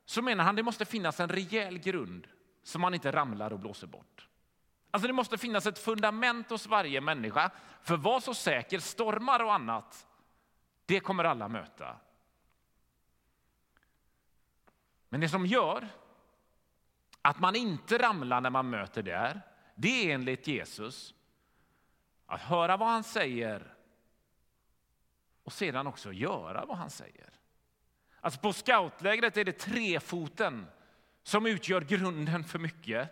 så 0.05 0.23
menar 0.23 0.45
han 0.45 0.57
det 0.57 0.63
måste 0.63 0.85
finnas 0.85 1.21
en 1.21 1.29
rejäl 1.29 1.79
grund 1.79 2.27
som 2.63 2.81
man 2.81 2.95
inte 2.95 3.13
ramlar 3.13 3.53
och 3.53 3.59
blåser 3.59 3.87
bort. 3.87 4.29
Alltså 4.91 5.07
det 5.07 5.13
måste 5.13 5.39
finnas 5.39 5.67
ett 5.67 5.79
fundament 5.79 6.51
hos 6.51 6.67
varje 6.67 7.01
människa. 7.01 7.51
För 7.83 7.97
var 7.97 8.21
så 8.21 8.35
säker, 8.35 8.79
stormar 8.79 9.43
och 9.43 9.55
annat, 9.55 10.07
det 10.87 11.01
kommer 11.01 11.25
alla 11.25 11.49
möta. 11.49 11.97
Men 15.09 15.21
det 15.21 15.29
som 15.29 15.47
gör 15.47 15.89
att 17.23 17.41
man 17.41 17.57
inte 17.57 17.99
ramlar 17.99 18.41
när 18.41 18.51
man 18.51 18.71
möter 18.71 19.03
där, 19.03 19.41
det 19.75 20.11
är 20.11 20.15
enligt 20.15 20.47
Jesus 20.47 21.15
att 22.27 22.41
höra 22.41 22.77
vad 22.77 22.89
han 22.89 23.05
säger 23.05 23.75
och 25.43 25.53
sedan 25.53 25.87
också 25.87 26.13
göra 26.13 26.65
vad 26.65 26.77
han 26.77 26.91
säger. 26.91 27.31
Alltså 28.21 28.41
på 28.41 28.53
scoutlägret 28.53 29.37
är 29.37 29.45
det 29.45 29.59
trefoten 29.59 30.67
som 31.23 31.47
utgör 31.47 31.81
grunden 31.81 32.45
för 32.45 32.59
mycket. 32.59 33.11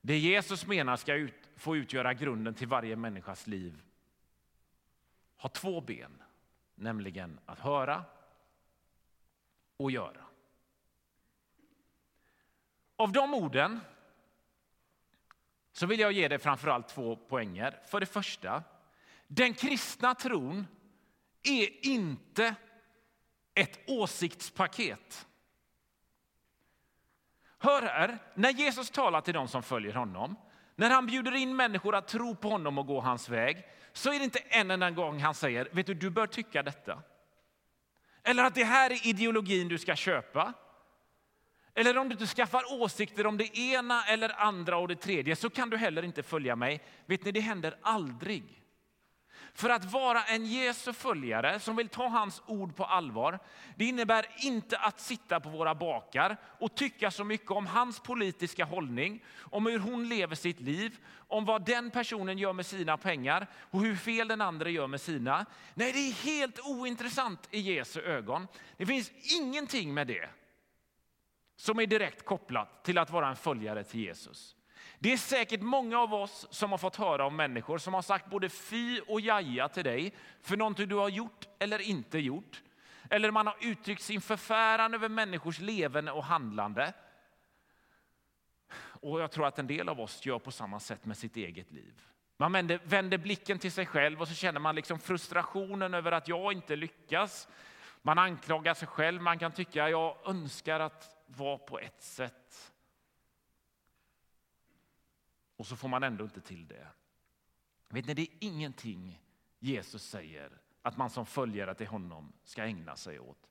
Det 0.00 0.18
Jesus 0.18 0.66
menar 0.66 0.96
ska 0.96 1.14
ut, 1.14 1.50
få 1.56 1.76
utgöra 1.76 2.14
grunden 2.14 2.54
till 2.54 2.68
varje 2.68 2.96
människas 2.96 3.46
liv 3.46 3.82
har 5.38 5.48
två 5.48 5.80
ben, 5.80 6.22
nämligen 6.74 7.40
att 7.46 7.58
höra 7.58 8.04
och 9.76 9.90
göra. 9.90 10.27
Av 12.98 13.12
de 13.12 13.34
orden 13.34 13.80
så 15.72 15.86
vill 15.86 16.00
jag 16.00 16.12
ge 16.12 16.28
dig 16.28 16.38
framförallt 16.38 16.88
två 16.88 17.16
poänger. 17.16 17.80
För 17.86 18.00
det 18.00 18.06
första, 18.06 18.62
den 19.26 19.54
kristna 19.54 20.14
tron 20.14 20.66
är 21.42 21.86
inte 21.86 22.54
ett 23.54 23.80
åsiktspaket. 23.86 25.26
Hör 27.58 27.82
här, 27.82 28.18
när 28.34 28.50
Jesus 28.50 28.90
talar 28.90 29.20
till 29.20 29.34
dem 29.34 29.48
som 29.48 29.62
följer 29.62 29.94
honom, 29.94 30.36
när 30.76 30.90
han 30.90 31.06
bjuder 31.06 31.34
in 31.34 31.56
människor 31.56 31.94
att 31.94 32.08
tro 32.08 32.34
på 32.34 32.48
honom 32.48 32.78
och 32.78 32.86
gå 32.86 33.00
hans 33.00 33.28
väg, 33.28 33.64
så 33.92 34.12
är 34.12 34.18
det 34.18 34.24
inte 34.24 34.38
en 34.38 34.70
enda 34.70 34.90
gång 34.90 35.20
han 35.20 35.34
säger, 35.34 35.68
vet 35.72 35.86
du, 35.86 35.94
du 35.94 36.10
bör 36.10 36.26
tycka 36.26 36.62
detta. 36.62 37.02
Eller 38.22 38.44
att 38.44 38.54
det 38.54 38.64
här 38.64 38.90
är 38.90 39.06
ideologin 39.06 39.68
du 39.68 39.78
ska 39.78 39.96
köpa. 39.96 40.54
Eller 41.78 41.98
om 41.98 42.08
du 42.08 42.12
inte 42.12 42.26
skaffar 42.26 42.62
åsikter 42.72 43.26
om 43.26 43.36
det 43.36 43.58
ena 43.58 44.04
eller 44.04 44.40
andra 44.40 44.76
och 44.76 44.88
det 44.88 44.96
tredje 44.96 45.36
så 45.36 45.50
kan 45.50 45.70
du 45.70 45.76
heller 45.76 46.02
inte 46.02 46.22
följa 46.22 46.56
mig. 46.56 46.82
Vet 47.06 47.24
ni, 47.24 47.32
det 47.32 47.40
händer 47.40 47.76
aldrig. 47.82 48.62
För 49.54 49.70
att 49.70 49.84
vara 49.84 50.24
en 50.24 50.46
Jesu 50.46 50.92
följare 50.92 51.60
som 51.60 51.76
vill 51.76 51.88
ta 51.88 52.08
hans 52.08 52.42
ord 52.46 52.76
på 52.76 52.84
allvar, 52.84 53.38
det 53.76 53.84
innebär 53.84 54.26
inte 54.38 54.78
att 54.78 55.00
sitta 55.00 55.40
på 55.40 55.48
våra 55.48 55.74
bakar 55.74 56.36
och 56.58 56.74
tycka 56.74 57.10
så 57.10 57.24
mycket 57.24 57.50
om 57.50 57.66
hans 57.66 58.00
politiska 58.00 58.64
hållning, 58.64 59.24
om 59.40 59.66
hur 59.66 59.78
hon 59.78 60.08
lever 60.08 60.34
sitt 60.34 60.60
liv, 60.60 60.98
om 61.28 61.44
vad 61.44 61.64
den 61.64 61.90
personen 61.90 62.38
gör 62.38 62.52
med 62.52 62.66
sina 62.66 62.96
pengar 62.96 63.46
och 63.70 63.80
hur 63.80 63.96
fel 63.96 64.28
den 64.28 64.40
andra 64.40 64.70
gör 64.70 64.86
med 64.86 65.00
sina. 65.00 65.46
Nej, 65.74 65.92
det 65.92 65.98
är 65.98 66.12
helt 66.12 66.60
ointressant 66.60 67.48
i 67.50 67.60
Jesu 67.60 68.00
ögon. 68.00 68.46
Det 68.76 68.86
finns 68.86 69.10
ingenting 69.40 69.94
med 69.94 70.06
det 70.06 70.28
som 71.58 71.80
är 71.80 71.86
direkt 71.86 72.24
kopplat 72.24 72.84
till 72.84 72.98
att 72.98 73.10
vara 73.10 73.28
en 73.28 73.36
följare 73.36 73.84
till 73.84 74.00
Jesus. 74.00 74.56
Det 74.98 75.12
är 75.12 75.16
säkert 75.16 75.60
många 75.60 75.98
av 75.98 76.14
oss 76.14 76.46
som 76.50 76.70
har 76.70 76.78
fått 76.78 76.96
höra 76.96 77.26
om 77.26 77.36
människor 77.36 77.78
som 77.78 77.94
har 77.94 78.02
sagt 78.02 78.30
både 78.30 78.48
fy 78.48 79.00
och 79.00 79.20
jaja 79.20 79.68
till 79.68 79.84
dig 79.84 80.14
för 80.40 80.56
någonting 80.56 80.88
du 80.88 80.94
har 80.94 81.08
gjort 81.08 81.48
eller 81.58 81.78
inte 81.78 82.18
gjort. 82.18 82.62
Eller 83.10 83.30
man 83.30 83.46
har 83.46 83.56
uttryckt 83.60 84.02
sin 84.02 84.20
förfäran 84.20 84.94
över 84.94 85.08
människors 85.08 85.58
levande 85.58 86.12
och 86.12 86.24
handlande. 86.24 86.92
Och 89.00 89.20
jag 89.20 89.30
tror 89.30 89.46
att 89.46 89.58
en 89.58 89.66
del 89.66 89.88
av 89.88 90.00
oss 90.00 90.26
gör 90.26 90.38
på 90.38 90.50
samma 90.50 90.80
sätt 90.80 91.04
med 91.04 91.16
sitt 91.16 91.36
eget 91.36 91.72
liv. 91.72 92.02
Man 92.36 92.52
vänder, 92.52 92.80
vänder 92.84 93.18
blicken 93.18 93.58
till 93.58 93.72
sig 93.72 93.86
själv 93.86 94.20
och 94.20 94.28
så 94.28 94.34
känner 94.34 94.60
man 94.60 94.74
liksom 94.74 94.98
frustrationen 94.98 95.94
över 95.94 96.12
att 96.12 96.28
jag 96.28 96.52
inte 96.52 96.76
lyckas. 96.76 97.48
Man 98.02 98.18
anklagar 98.18 98.74
sig 98.74 98.88
själv, 98.88 99.22
man 99.22 99.38
kan 99.38 99.52
tycka 99.52 99.84
att 99.84 99.90
jag 99.90 100.16
önskar 100.26 100.80
att 100.80 101.17
vara 101.28 101.58
på 101.58 101.78
ett 101.78 102.02
sätt. 102.02 102.72
Och 105.56 105.66
så 105.66 105.76
får 105.76 105.88
man 105.88 106.02
ändå 106.02 106.24
inte 106.24 106.40
till 106.40 106.66
det. 106.66 106.88
Vet 107.88 108.06
ni, 108.06 108.14
det 108.14 108.22
är 108.22 108.28
ingenting 108.40 109.22
Jesus 109.58 110.02
säger 110.02 110.60
att 110.82 110.96
man 110.96 111.10
som 111.10 111.26
följare 111.26 111.74
till 111.74 111.86
honom 111.86 112.32
ska 112.44 112.62
ägna 112.62 112.96
sig 112.96 113.20
åt. 113.20 113.50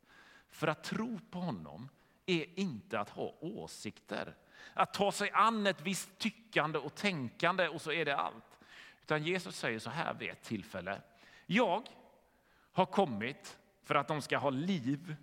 För 0.49 0.67
att 0.67 0.83
tro 0.83 1.19
på 1.31 1.39
honom 1.39 1.89
är 2.25 2.59
inte 2.59 2.99
att 2.99 3.09
ha 3.09 3.35
åsikter. 3.39 4.35
Att 4.73 4.93
ta 4.93 5.11
sig 5.11 5.31
an 5.31 5.67
ett 5.67 5.81
visst 5.81 6.17
tyckande 6.17 6.79
och 6.79 6.95
tänkande 6.95 7.67
och 7.67 7.81
så 7.81 7.91
är 7.91 8.05
det 8.05 8.17
allt. 8.17 8.59
Utan 9.01 9.23
Jesus 9.23 9.55
säger 9.55 9.79
så 9.79 9.89
här 9.89 10.13
vid 10.13 10.29
ett 10.29 10.43
tillfälle. 10.43 11.01
Jag 11.45 11.89
har 12.71 12.85
kommit 12.85 13.59
för 13.83 13.95
att 13.95 14.07
de 14.07 14.21
ska 14.21 14.37
ha 14.37 14.49
liv 14.49 15.15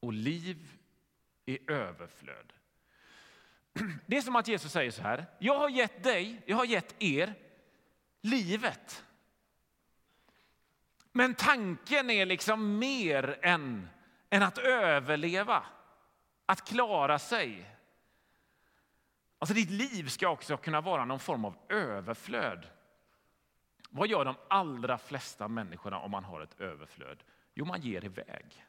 och 0.00 0.12
liv 0.12 0.78
i 1.46 1.72
överflöd. 1.72 2.52
Det 4.06 4.16
är 4.16 4.22
som 4.22 4.36
att 4.36 4.48
Jesus 4.48 4.72
säger 4.72 4.90
så 4.90 5.02
här. 5.02 5.26
Jag 5.38 5.58
har 5.58 5.68
gett 5.68 6.02
dig, 6.02 6.42
jag 6.46 6.56
har 6.56 6.64
gett 6.64 7.02
er 7.02 7.34
livet. 8.20 9.04
Men 11.12 11.34
tanken 11.34 12.10
är 12.10 12.26
liksom 12.26 12.78
mer 12.78 13.38
än, 13.42 13.88
än 14.30 14.42
att 14.42 14.58
överleva, 14.58 15.66
att 16.46 16.68
klara 16.68 17.18
sig. 17.18 17.70
Alltså 19.38 19.54
ditt 19.54 19.70
liv 19.70 20.08
ska 20.08 20.28
också 20.28 20.56
kunna 20.56 20.80
vara 20.80 21.04
någon 21.04 21.20
form 21.20 21.44
av 21.44 21.56
överflöd. 21.68 22.66
Vad 23.90 24.08
gör 24.08 24.24
de 24.24 24.34
allra 24.48 24.98
flesta 24.98 25.48
människorna 25.48 25.98
om 25.98 26.10
man 26.10 26.24
har 26.24 26.40
ett 26.40 26.60
överflöd? 26.60 27.22
Jo, 27.54 27.64
man 27.64 27.80
ger 27.80 28.04
iväg. 28.04 28.64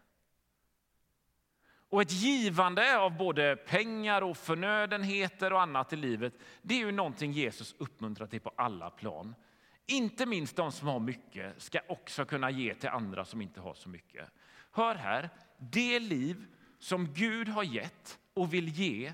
Och 1.95 2.01
ett 2.01 2.11
givande 2.11 2.99
av 2.99 3.17
både 3.17 3.55
pengar 3.55 4.21
och 4.21 4.37
förnödenheter 4.37 5.53
och 5.53 5.61
annat 5.61 5.93
i 5.93 5.95
livet, 5.95 6.33
det 6.61 6.73
är 6.73 6.77
ju 6.79 6.91
någonting 6.91 7.31
Jesus 7.31 7.75
uppmuntrar 7.77 8.27
till 8.27 8.41
på 8.41 8.51
alla 8.55 8.89
plan. 8.89 9.35
Inte 9.85 10.25
minst 10.25 10.55
de 10.55 10.71
som 10.71 10.87
har 10.87 10.99
mycket 10.99 11.61
ska 11.61 11.79
också 11.87 12.25
kunna 12.25 12.49
ge 12.51 12.73
till 12.73 12.89
andra 12.89 13.25
som 13.25 13.41
inte 13.41 13.61
har 13.61 13.73
så 13.73 13.89
mycket. 13.89 14.29
Hör 14.71 14.95
här, 14.95 15.29
det 15.57 15.99
liv 15.99 16.45
som 16.79 17.13
Gud 17.13 17.47
har 17.47 17.63
gett 17.63 18.19
och 18.33 18.53
vill 18.53 18.67
ge, 18.67 19.13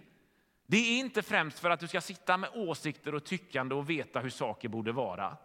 det 0.66 0.78
är 0.78 1.00
inte 1.00 1.22
främst 1.22 1.60
för 1.60 1.70
att 1.70 1.80
du 1.80 1.88
ska 1.88 2.02
sitta 2.02 2.38
med 2.38 2.50
åsikter 2.54 3.16
och 3.16 3.24
tyckande 3.24 3.76
och 3.76 3.90
veta 3.90 4.20
hur 4.20 4.30
saker 4.30 4.70
borde 4.70 4.92
vara. 4.92 5.38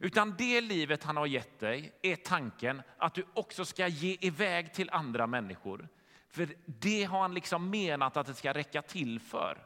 Utan 0.00 0.34
det 0.38 0.60
livet 0.60 1.04
han 1.04 1.16
har 1.16 1.26
gett 1.26 1.60
dig 1.60 1.92
är 2.02 2.16
tanken 2.16 2.82
att 2.98 3.14
du 3.14 3.26
också 3.34 3.64
ska 3.64 3.88
ge 3.88 4.16
iväg 4.20 4.74
till 4.74 4.90
andra 4.90 5.26
människor. 5.26 5.88
För 6.28 6.48
det 6.66 7.04
har 7.04 7.20
han 7.20 7.34
liksom 7.34 7.70
menat 7.70 8.16
att 8.16 8.26
det 8.26 8.34
ska 8.34 8.52
räcka 8.52 8.82
till 8.82 9.20
för. 9.20 9.58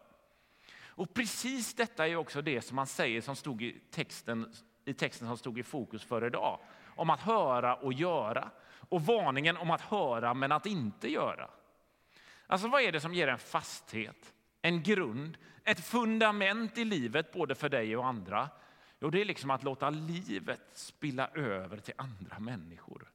Och 1.01 1.15
precis 1.15 1.75
detta 1.75 2.09
är 2.09 2.17
också 2.17 2.43
det 2.43 2.63
som 2.63 2.79
han 2.79 2.87
säger 2.87 3.21
som 3.21 3.37
stod 3.37 3.63
i 3.63 3.81
texten, 3.91 4.55
i 4.85 4.95
texten 4.95 5.29
som 5.29 5.37
stod 5.37 5.59
i 5.59 5.63
fokus 5.63 6.05
för 6.05 6.27
idag. 6.27 6.59
Om 6.87 7.11
att 7.11 7.21
höra 7.21 7.75
och 7.75 7.93
göra. 7.93 8.51
Och 8.89 9.03
varningen 9.03 9.57
om 9.57 9.71
att 9.71 9.81
höra 9.81 10.35
men 10.35 10.53
att 10.53 10.67
inte 10.67 11.11
göra. 11.11 11.51
Alltså 12.47 12.69
vad 12.69 12.83
är 12.83 12.93
det 12.93 13.01
som 13.01 13.15
ger 13.15 13.29
en 13.29 13.39
fasthet, 13.39 14.35
en 14.63 14.83
grund, 14.83 15.39
ett 15.65 15.85
fundament 15.85 16.79
i 16.79 16.85
livet 16.85 17.33
både 17.33 17.55
för 17.55 17.69
dig 17.69 17.97
och 17.97 18.07
andra? 18.07 18.49
Jo, 19.01 19.11
det 19.11 19.21
är 19.21 19.25
liksom 19.25 19.51
att 19.51 19.63
låta 19.63 19.91
livet 19.91 20.61
spilla 20.73 21.29
över 21.29 21.77
till 21.77 21.95
andra 21.97 22.39
människor. 22.39 23.11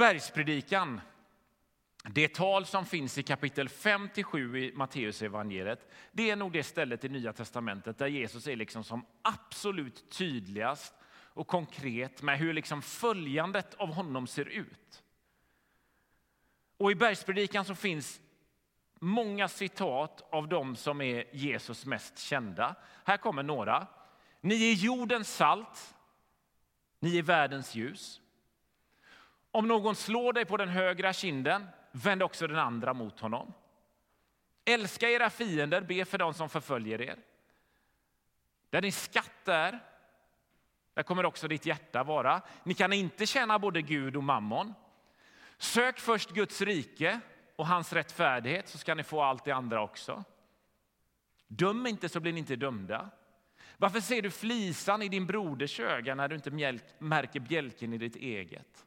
Bergspredikan, 0.00 1.00
det 2.04 2.34
tal 2.34 2.66
som 2.66 2.86
finns 2.86 3.18
i 3.18 3.22
kapitel 3.22 3.68
5-7 3.68 4.56
i 4.56 4.72
Matteus 4.72 5.22
evangeliet, 5.22 5.90
det 6.12 6.30
är 6.30 6.36
nog 6.36 6.52
det 6.52 6.62
stället 6.62 7.04
i 7.04 7.08
Nya 7.08 7.32
testamentet 7.32 7.98
där 7.98 8.06
Jesus 8.06 8.46
är 8.46 8.56
liksom 8.56 8.84
som 8.84 9.06
absolut 9.22 10.10
tydligast 10.10 10.94
och 11.10 11.46
konkret 11.46 12.22
med 12.22 12.38
hur 12.38 12.52
liksom 12.52 12.82
följandet 12.82 13.74
av 13.74 13.88
honom 13.92 14.26
ser 14.26 14.44
ut. 14.44 15.02
Och 16.76 16.90
I 16.90 16.94
bergspredikan 16.94 17.64
så 17.64 17.74
finns 17.74 18.20
många 19.00 19.48
citat 19.48 20.28
av 20.32 20.48
dem 20.48 20.76
som 20.76 21.00
är 21.00 21.24
Jesus 21.32 21.86
mest 21.86 22.18
kända. 22.18 22.74
Här 23.04 23.16
kommer 23.16 23.42
några. 23.42 23.86
Ni 24.40 24.70
är 24.70 24.74
jordens 24.74 25.36
salt, 25.36 25.94
ni 27.00 27.18
är 27.18 27.22
världens 27.22 27.74
ljus. 27.74 28.19
Om 29.50 29.68
någon 29.68 29.96
slår 29.96 30.32
dig 30.32 30.44
på 30.44 30.56
den 30.56 30.68
högra 30.68 31.12
kinden, 31.12 31.66
vänd 31.92 32.22
också 32.22 32.46
den 32.46 32.58
andra 32.58 32.94
mot 32.94 33.20
honom. 33.20 33.52
Älska 34.64 35.10
era 35.10 35.30
fiender, 35.30 35.80
be 35.80 36.04
för 36.04 36.18
dem 36.18 36.34
som 36.34 36.48
förföljer 36.48 37.02
er. 37.02 37.18
Där 38.70 38.80
din 38.80 38.92
skatt 38.92 39.48
är, 39.48 39.78
där 40.94 41.02
kommer 41.02 41.24
också 41.24 41.48
ditt 41.48 41.66
hjärta 41.66 42.02
vara. 42.04 42.42
Ni 42.64 42.74
kan 42.74 42.92
inte 42.92 43.26
tjäna 43.26 43.58
både 43.58 43.82
Gud 43.82 44.16
och 44.16 44.24
mammon. 44.24 44.74
Sök 45.58 45.98
först 45.98 46.30
Guds 46.30 46.60
rike 46.60 47.20
och 47.56 47.66
hans 47.66 47.92
rättfärdighet 47.92 48.68
så 48.68 48.78
ska 48.78 48.94
ni 48.94 49.02
få 49.02 49.22
allt 49.22 49.44
det 49.44 49.52
andra 49.52 49.82
också. 49.82 50.24
Döm 51.46 51.86
inte 51.86 52.08
så 52.08 52.20
blir 52.20 52.32
ni 52.32 52.38
inte 52.38 52.56
dömda. 52.56 53.10
Varför 53.76 54.00
ser 54.00 54.22
du 54.22 54.30
flisan 54.30 55.02
i 55.02 55.08
din 55.08 55.26
broders 55.26 55.80
öga 55.80 56.14
när 56.14 56.28
du 56.28 56.34
inte 56.34 56.80
märker 56.98 57.40
bjälken 57.40 57.92
i 57.92 57.98
ditt 57.98 58.16
eget? 58.16 58.86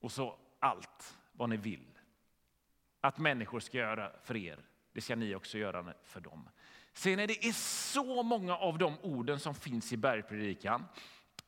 Och 0.00 0.12
så 0.12 0.38
allt 0.58 1.18
vad 1.32 1.48
ni 1.48 1.56
vill 1.56 1.98
att 3.00 3.18
människor 3.18 3.60
ska 3.60 3.78
göra 3.78 4.12
för 4.22 4.36
er, 4.36 4.58
det 4.92 5.00
ska 5.00 5.16
ni 5.16 5.34
också 5.34 5.58
göra 5.58 5.94
för 6.02 6.20
dem. 6.20 6.48
Ser 6.92 7.16
ni, 7.16 7.26
det 7.26 7.46
är 7.46 7.52
så 7.92 8.22
många 8.22 8.56
av 8.56 8.78
de 8.78 8.98
orden 9.02 9.40
som 9.40 9.54
finns 9.54 9.92
i 9.92 9.96
bergpredikan. 9.96 10.86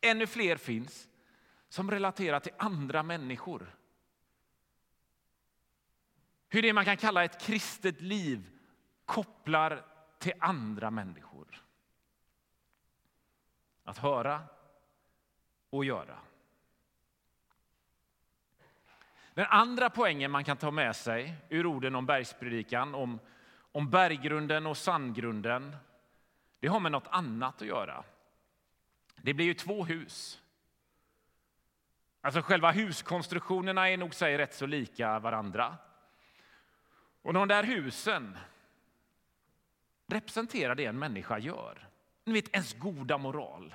Ännu 0.00 0.26
fler 0.26 0.56
finns 0.56 1.08
som 1.68 1.90
relaterar 1.90 2.40
till 2.40 2.52
andra 2.58 3.02
människor. 3.02 3.76
Hur 6.48 6.62
det 6.62 6.72
man 6.72 6.84
kan 6.84 6.96
kalla 6.96 7.24
ett 7.24 7.40
kristet 7.40 8.00
liv 8.00 8.50
kopplar 9.04 9.84
till 10.18 10.32
andra 10.38 10.90
människor. 10.90 11.64
Att 13.84 13.98
höra 13.98 14.42
och 15.70 15.84
göra. 15.84 16.18
Den 19.34 19.46
andra 19.48 19.90
poängen 19.90 20.30
man 20.30 20.44
kan 20.44 20.56
ta 20.56 20.70
med 20.70 20.96
sig 20.96 21.34
ur 21.48 21.66
orden 21.66 21.94
om 21.94 22.06
bergspredikan, 22.06 22.94
om, 22.94 23.20
om 23.72 23.90
berggrunden 23.90 24.66
och 24.66 24.76
sandgrunden, 24.76 25.76
det 26.60 26.68
har 26.68 26.80
med 26.80 26.92
något 26.92 27.08
annat 27.10 27.62
att 27.62 27.68
göra. 27.68 28.04
Det 29.16 29.34
blir 29.34 29.46
ju 29.46 29.54
två 29.54 29.84
hus. 29.84 30.42
Alltså 32.20 32.42
själva 32.42 32.70
huskonstruktionerna 32.70 33.88
är 33.88 33.96
nog 33.96 34.14
sig 34.14 34.38
rätt 34.38 34.54
så 34.54 34.66
lika 34.66 35.18
varandra. 35.18 35.76
Och 37.22 37.32
de 37.32 37.48
där 37.48 37.64
husen 37.64 38.38
representerar 40.06 40.74
det 40.74 40.84
en 40.84 40.98
människa 40.98 41.38
gör. 41.38 41.88
Ni 42.24 42.32
vet, 42.32 42.48
ens 42.48 42.74
goda 42.74 43.18
moral. 43.18 43.74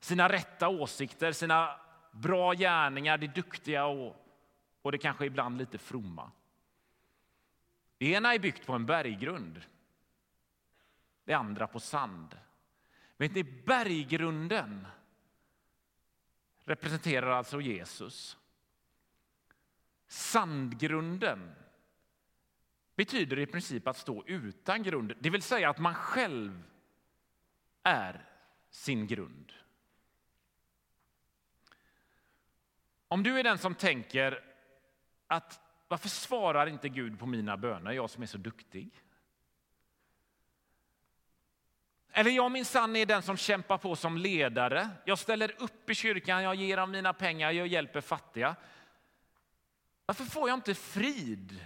Sina 0.00 0.28
rätta 0.28 0.68
åsikter, 0.68 1.32
sina 1.32 1.80
bra 2.10 2.52
gärningar, 2.52 3.18
det 3.18 3.26
duktiga 3.26 3.84
och 3.84 4.27
och 4.88 4.92
det 4.92 4.98
kanske 4.98 5.26
ibland 5.26 5.58
lite 5.58 5.78
fromma. 5.78 6.30
Det 7.98 8.06
ena 8.06 8.34
är 8.34 8.38
byggt 8.38 8.66
på 8.66 8.72
en 8.72 8.86
berggrund, 8.86 9.62
det 11.24 11.32
andra 11.32 11.66
på 11.66 11.80
sand. 11.80 12.38
Vet 13.16 13.34
ni, 13.34 13.44
berggrunden 13.44 14.86
representerar 16.64 17.30
alltså 17.30 17.60
Jesus. 17.60 18.38
Sandgrunden 20.06 21.54
betyder 22.94 23.38
i 23.38 23.46
princip 23.46 23.86
att 23.86 23.96
stå 23.96 24.24
utan 24.26 24.82
grund, 24.82 25.14
det 25.20 25.30
vill 25.30 25.42
säga 25.42 25.70
att 25.70 25.78
man 25.78 25.94
själv 25.94 26.62
är 27.82 28.24
sin 28.70 29.06
grund. 29.06 29.52
Om 33.08 33.22
du 33.22 33.38
är 33.38 33.44
den 33.44 33.58
som 33.58 33.74
tänker 33.74 34.48
att 35.28 35.60
varför 35.88 36.08
svarar 36.08 36.66
inte 36.66 36.88
Gud 36.88 37.18
på 37.18 37.26
mina 37.26 37.56
böner, 37.56 37.92
jag 37.92 38.10
som 38.10 38.22
är 38.22 38.26
så 38.26 38.38
duktig? 38.38 39.04
Eller 42.10 42.30
jag 42.30 42.52
minsann 42.52 42.96
är 42.96 43.06
den 43.06 43.22
som 43.22 43.36
kämpar 43.36 43.78
på 43.78 43.96
som 43.96 44.18
ledare. 44.18 44.90
Jag 45.04 45.18
ställer 45.18 45.62
upp 45.62 45.90
i 45.90 45.94
kyrkan, 45.94 46.42
jag 46.42 46.54
ger 46.54 46.78
av 46.78 46.88
mina 46.88 47.12
pengar, 47.12 47.50
jag 47.50 47.66
hjälper 47.66 48.00
fattiga. 48.00 48.56
Varför 50.06 50.24
får 50.24 50.48
jag 50.48 50.56
inte 50.56 50.74
frid? 50.74 51.64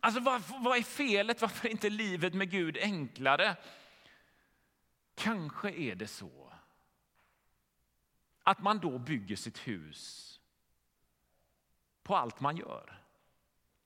Alltså 0.00 0.20
vad, 0.20 0.42
vad 0.48 0.78
är 0.78 0.82
felet? 0.82 1.40
Varför 1.40 1.66
är 1.66 1.70
inte 1.70 1.90
livet 1.90 2.34
med 2.34 2.50
Gud 2.50 2.78
enklare? 2.80 3.56
Kanske 5.14 5.70
är 5.70 5.94
det 5.94 6.06
så 6.06 6.52
att 8.42 8.62
man 8.62 8.78
då 8.78 8.98
bygger 8.98 9.36
sitt 9.36 9.58
hus 9.58 10.33
på 12.04 12.16
allt 12.16 12.40
man 12.40 12.56
gör 12.56 13.02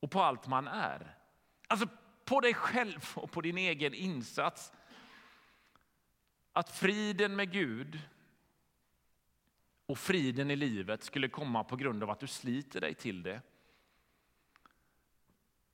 och 0.01 0.11
på 0.11 0.23
allt 0.23 0.47
man 0.47 0.69
är. 0.69 1.17
Alltså 1.69 1.89
på 2.25 2.41
dig 2.41 2.55
själv 2.55 3.13
och 3.15 3.31
på 3.31 3.41
din 3.41 3.59
egen 3.59 3.95
insats. 3.95 4.73
Att 6.53 6.71
friden 6.71 7.37
med 7.37 7.53
Gud 7.53 8.01
och 9.87 9.99
friden 9.99 10.51
i 10.51 10.57
livet 10.57 11.03
skulle 11.03 11.29
komma 11.29 11.65
på 11.65 11.77
grund 11.77 12.03
av 12.03 12.11
att 12.11 12.21
du 12.21 12.27
sliter 12.27 12.81
dig 12.81 12.95
till 12.95 13.23
det. 13.23 13.41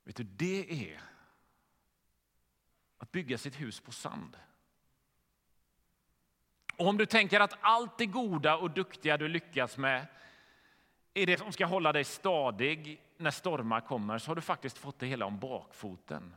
Vet 0.05 0.17
du, 0.17 0.25
det 0.25 0.93
är 0.93 1.01
att 2.99 3.13
bygga 3.13 3.39
sitt 3.39 3.61
hus 3.61 3.81
på 3.81 3.93
sand. 3.93 4.37
Och 6.77 6.87
om 6.87 6.97
du 6.97 7.07
tänker 7.07 7.41
att 7.41 7.59
allt 7.61 7.99
det 7.99 8.07
goda 8.07 8.57
och 8.57 8.71
duktiga 8.71 9.17
du 9.17 9.29
lyckas 9.29 9.77
med 9.77 10.07
är 11.15 11.27
det 11.27 11.39
som 11.39 11.53
ska 11.53 11.67
hålla 11.67 11.93
dig 11.93 12.05
stadig 12.05 13.01
när 13.17 13.31
stormar 13.31 13.81
kommer 13.81 14.19
så 14.19 14.31
har 14.31 14.35
du 14.35 14.43
faktiskt 14.43 14.79
fått 14.79 14.99
det 14.99 15.07
hela 15.07 15.27
om 15.27 15.39
bakfoten. 15.39 16.35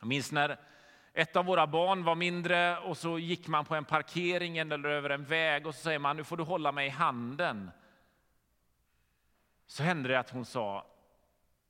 Jag 0.00 0.06
minns 0.08 0.32
när 0.32 0.58
ett 1.12 1.36
av 1.36 1.44
våra 1.44 1.66
barn 1.66 2.04
var 2.04 2.14
mindre 2.14 2.78
och 2.78 2.98
så 2.98 3.18
gick 3.18 3.48
man 3.48 3.64
på 3.64 3.74
en 3.74 3.84
parkering 3.84 4.58
eller 4.58 4.84
över 4.84 5.10
en 5.10 5.24
väg 5.24 5.66
och 5.66 5.74
så 5.74 5.80
säger 5.80 5.98
man 5.98 6.16
nu 6.16 6.24
får 6.24 6.36
du 6.36 6.42
hålla 6.42 6.72
mig 6.72 6.86
i 6.86 6.90
handen. 6.90 7.70
Så 9.66 9.82
hände 9.82 10.08
det 10.08 10.18
att 10.18 10.30
hon 10.30 10.44
sa 10.44 10.86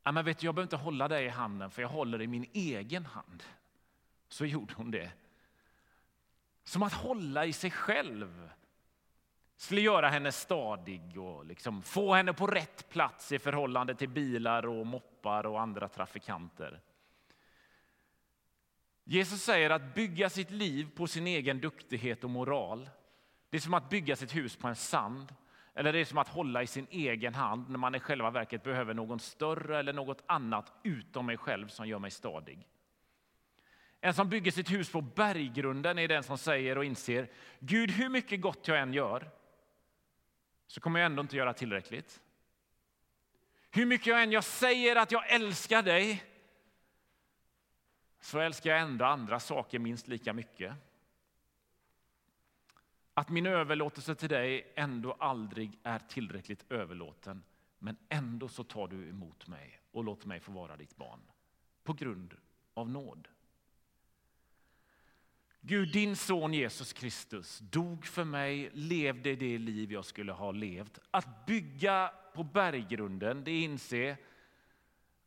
men 0.04 0.24
vet 0.24 0.38
du, 0.38 0.46
jag 0.46 0.54
behöver 0.54 0.66
inte 0.66 0.84
hålla 0.84 1.08
dig 1.08 1.24
i 1.24 1.28
handen 1.28 1.70
för 1.70 1.82
jag 1.82 1.88
håller 1.88 2.22
i 2.22 2.26
min 2.26 2.46
egen 2.52 3.06
hand. 3.06 3.42
Så 4.28 4.46
gjorde 4.46 4.74
hon 4.74 4.90
det. 4.90 5.12
Som 6.64 6.82
att 6.82 6.92
hålla 6.92 7.46
i 7.46 7.52
sig 7.52 7.70
själv 7.70 8.50
skulle 9.62 9.80
göra 9.80 10.08
henne 10.08 10.32
stadig 10.32 11.18
och 11.18 11.46
liksom 11.46 11.82
få 11.82 12.14
henne 12.14 12.32
på 12.32 12.46
rätt 12.46 12.88
plats 12.88 13.32
i 13.32 13.38
förhållande 13.38 13.94
till 13.94 14.08
bilar 14.08 14.66
och 14.66 14.86
moppar 14.86 15.46
och 15.46 15.60
andra 15.60 15.88
trafikanter. 15.88 16.80
Jesus 19.04 19.42
säger 19.42 19.70
att 19.70 19.94
bygga 19.94 20.30
sitt 20.30 20.50
liv 20.50 20.88
på 20.96 21.06
sin 21.06 21.26
egen 21.26 21.60
duktighet 21.60 22.24
och 22.24 22.30
moral. 22.30 22.90
Det 23.50 23.56
är 23.56 23.60
som 23.60 23.74
att 23.74 23.90
bygga 23.90 24.16
sitt 24.16 24.36
hus 24.36 24.56
på 24.56 24.68
en 24.68 24.76
sand. 24.76 25.34
Eller 25.74 25.92
det 25.92 25.98
är 25.98 26.04
som 26.04 26.18
att 26.18 26.28
hålla 26.28 26.62
i 26.62 26.66
sin 26.66 26.86
egen 26.90 27.34
hand 27.34 27.70
när 27.70 27.78
man 27.78 27.94
i 27.94 28.00
själva 28.00 28.30
verket 28.30 28.62
behöver 28.62 28.94
någon 28.94 29.20
större 29.20 29.78
eller 29.78 29.92
något 29.92 30.22
annat 30.26 30.72
utom 30.82 31.26
mig 31.26 31.36
själv 31.36 31.68
som 31.68 31.88
gör 31.88 31.98
mig 31.98 32.10
stadig. 32.10 32.68
En 34.00 34.14
som 34.14 34.28
bygger 34.28 34.50
sitt 34.50 34.70
hus 34.70 34.92
på 34.92 35.00
berggrunden 35.00 35.98
är 35.98 36.08
den 36.08 36.22
som 36.22 36.38
säger 36.38 36.78
och 36.78 36.84
inser 36.84 37.30
Gud, 37.58 37.90
hur 37.90 38.08
mycket 38.08 38.40
gott 38.40 38.68
jag 38.68 38.80
än 38.80 38.92
gör 38.92 39.30
så 40.72 40.80
kommer 40.80 41.00
jag 41.00 41.06
ändå 41.06 41.20
inte 41.20 41.36
göra 41.36 41.54
tillräckligt. 41.54 42.20
Hur 43.70 43.86
mycket 43.86 44.06
jag 44.06 44.22
än 44.22 44.32
jag 44.32 44.44
säger 44.44 44.96
att 44.96 45.12
jag 45.12 45.30
älskar 45.30 45.82
dig 45.82 46.24
så 48.20 48.38
älskar 48.38 48.70
jag 48.70 48.80
ändå 48.80 49.04
andra 49.04 49.40
saker 49.40 49.78
minst 49.78 50.08
lika 50.08 50.32
mycket. 50.32 50.74
Att 53.14 53.28
min 53.28 53.46
överlåtelse 53.46 54.14
till 54.14 54.28
dig 54.28 54.72
ändå 54.74 55.12
aldrig 55.12 55.78
är 55.82 55.98
tillräckligt 55.98 56.72
överlåten. 56.72 57.42
Men 57.78 57.96
ändå 58.08 58.48
så 58.48 58.64
tar 58.64 58.88
du 58.88 59.08
emot 59.08 59.48
mig 59.48 59.80
och 59.90 60.04
låter 60.04 60.28
mig 60.28 60.40
få 60.40 60.52
vara 60.52 60.76
ditt 60.76 60.96
barn. 60.96 61.20
På 61.82 61.92
grund 61.92 62.36
av 62.74 62.90
nåd. 62.90 63.28
Gud, 65.64 65.92
din 65.92 66.16
son 66.16 66.54
Jesus 66.54 66.92
Kristus 66.92 67.58
dog 67.58 68.06
för 68.06 68.24
mig, 68.24 68.70
levde 68.72 69.36
det 69.36 69.58
liv 69.58 69.92
jag 69.92 70.04
skulle 70.04 70.32
ha 70.32 70.52
levt. 70.52 70.98
Att 71.10 71.46
bygga 71.46 72.12
på 72.34 72.42
berggrunden, 72.42 73.44
det 73.44 73.60
inse 73.60 74.16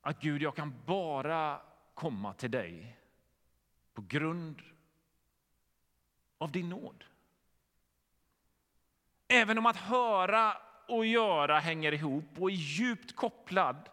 att 0.02 0.22
Gud, 0.22 0.42
jag 0.42 0.56
kan 0.56 0.74
bara 0.86 1.62
komma 1.94 2.34
till 2.34 2.52
dig 2.52 2.98
på 3.94 4.02
grund 4.02 4.62
av 6.38 6.52
din 6.52 6.70
nåd. 6.70 7.04
Även 9.28 9.58
om 9.58 9.66
att 9.66 9.78
höra 9.78 10.58
och 10.88 11.06
göra 11.06 11.60
hänger 11.60 11.92
ihop 11.92 12.40
och 12.40 12.52
är 12.52 12.56
djupt 12.56 13.16
kopplad 13.16 13.90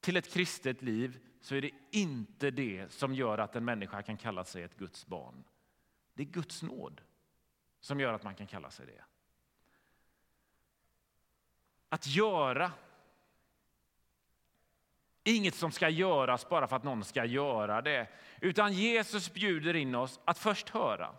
till 0.00 0.16
ett 0.16 0.32
kristet 0.32 0.82
liv 0.82 1.20
så 1.40 1.54
är 1.54 1.62
det 1.62 1.70
inte 1.90 2.50
det 2.50 2.92
som 2.92 3.14
gör 3.14 3.38
att 3.38 3.56
en 3.56 3.64
människa 3.64 4.02
kan 4.02 4.16
kalla 4.16 4.44
sig 4.44 4.62
ett 4.62 4.76
Guds 4.76 5.06
barn. 5.06 5.44
Det 6.14 6.22
är 6.22 6.26
Guds 6.26 6.62
nåd 6.62 7.00
som 7.80 8.00
gör 8.00 8.12
att 8.12 8.24
man 8.24 8.34
kan 8.34 8.46
kalla 8.46 8.70
sig 8.70 8.86
det. 8.86 9.04
Att 11.88 12.06
göra 12.06 12.72
Inget 15.24 15.54
som 15.54 15.72
ska 15.72 15.88
göras 15.88 16.48
bara 16.48 16.66
för 16.66 16.76
att 16.76 16.84
någon 16.84 17.04
ska 17.04 17.24
göra 17.24 17.82
det. 17.82 18.08
Utan 18.40 18.72
Jesus 18.72 19.32
bjuder 19.32 19.76
in 19.76 19.94
oss 19.94 20.20
att 20.24 20.38
först 20.38 20.68
höra 20.68 21.14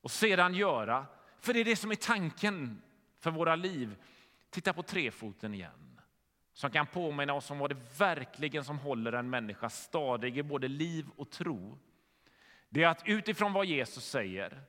och 0.00 0.10
sedan 0.10 0.54
göra. 0.54 1.06
För 1.40 1.52
det 1.52 1.60
är 1.60 1.64
det 1.64 1.76
som 1.76 1.90
är 1.90 1.94
tanken 1.94 2.82
för 3.18 3.30
våra 3.30 3.56
liv. 3.56 3.96
Titta 4.50 4.72
på 4.72 4.82
trefoten 4.82 5.54
igen. 5.54 5.95
Som 6.56 6.70
kan 6.70 6.86
påminna 6.86 7.32
oss 7.32 7.50
om 7.50 7.58
vad 7.58 7.70
det 7.70 7.98
verkligen 7.98 8.64
som 8.64 8.78
håller 8.78 9.12
en 9.12 9.30
människa 9.30 9.70
stadig 9.70 10.38
i 10.38 10.42
både 10.42 10.68
liv 10.68 11.06
och 11.16 11.30
tro. 11.30 11.78
Det 12.68 12.82
är 12.82 12.88
att 12.88 13.02
utifrån 13.06 13.52
vad 13.52 13.66
Jesus 13.66 14.04
säger, 14.04 14.62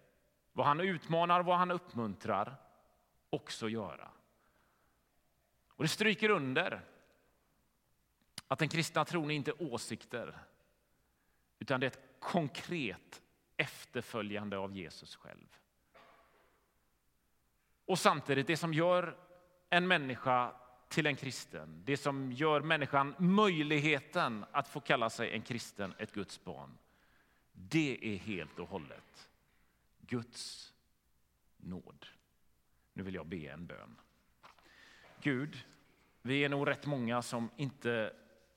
vad 0.54 0.66
han 0.66 0.80
utmanar, 0.80 1.44
vad 1.44 1.58
han 1.58 1.72
uppmuntrar, 1.72 2.56
också 3.30 3.70
göra. 3.70 4.12
Och 5.68 5.84
det 5.84 5.88
stryker 5.88 6.30
under 6.30 6.82
att 8.48 8.60
den 8.60 8.70
kristna 8.70 9.06
tron 9.06 9.32
är 9.32 9.36
inte 9.36 9.52
åsikter, 9.52 10.38
utan 11.60 11.80
det 11.80 11.86
är 11.86 11.92
ett 11.92 12.20
konkret 12.20 13.22
efterföljande 13.58 14.58
av 14.58 14.78
Jesus 14.78 15.16
själv. 15.16 15.58
Och 17.86 18.00
samtidigt, 18.00 18.48
det 18.48 18.58
som 18.58 18.74
gör 18.74 19.18
en 19.70 19.88
människa 19.88 20.54
till 20.88 21.06
en 21.06 21.16
kristen, 21.16 21.82
det 21.86 21.98
som 21.98 22.32
gör 22.32 22.62
människan 22.62 23.16
möjligheten 23.18 24.46
att 24.52 24.68
få 24.68 24.80
kalla 24.80 25.10
sig 25.10 25.34
en 25.34 25.42
kristen, 25.42 25.94
ett 25.98 26.14
Guds 26.14 26.44
barn, 26.44 26.78
det 27.52 28.00
är 28.02 28.18
helt 28.18 28.60
och 28.60 28.70
hållet 28.70 29.30
Guds 30.02 30.74
nåd. 31.58 32.06
Nu 32.94 33.04
vill 33.04 33.16
jag 33.16 33.26
be 33.26 33.38
en 33.38 33.66
bön. 33.66 33.96
Gud, 35.22 35.66
vi 36.22 36.44
är 36.44 36.50
nog 36.50 36.68
rätt 36.68 36.86
många 36.86 37.22
som 37.22 37.50
inte 37.58 38.14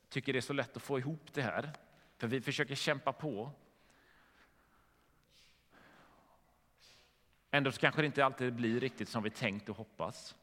tycker 0.08 0.32
det 0.32 0.38
är 0.38 0.40
så 0.40 0.52
lätt 0.52 0.76
att 0.76 0.82
få 0.82 0.98
ihop 0.98 1.32
det 1.32 1.42
här, 1.42 1.72
för 2.18 2.26
vi 2.26 2.40
försöker 2.40 2.74
kämpa 2.74 3.12
på. 3.12 3.52
Ändå 7.50 7.72
kanske 7.72 8.02
det 8.02 8.06
inte 8.06 8.24
alltid 8.24 8.54
blir 8.54 8.80
riktigt 8.80 9.08
som 9.08 9.22
vi 9.22 9.30
tänkt 9.30 9.68
och 9.68 9.76
hoppas. 9.76 10.34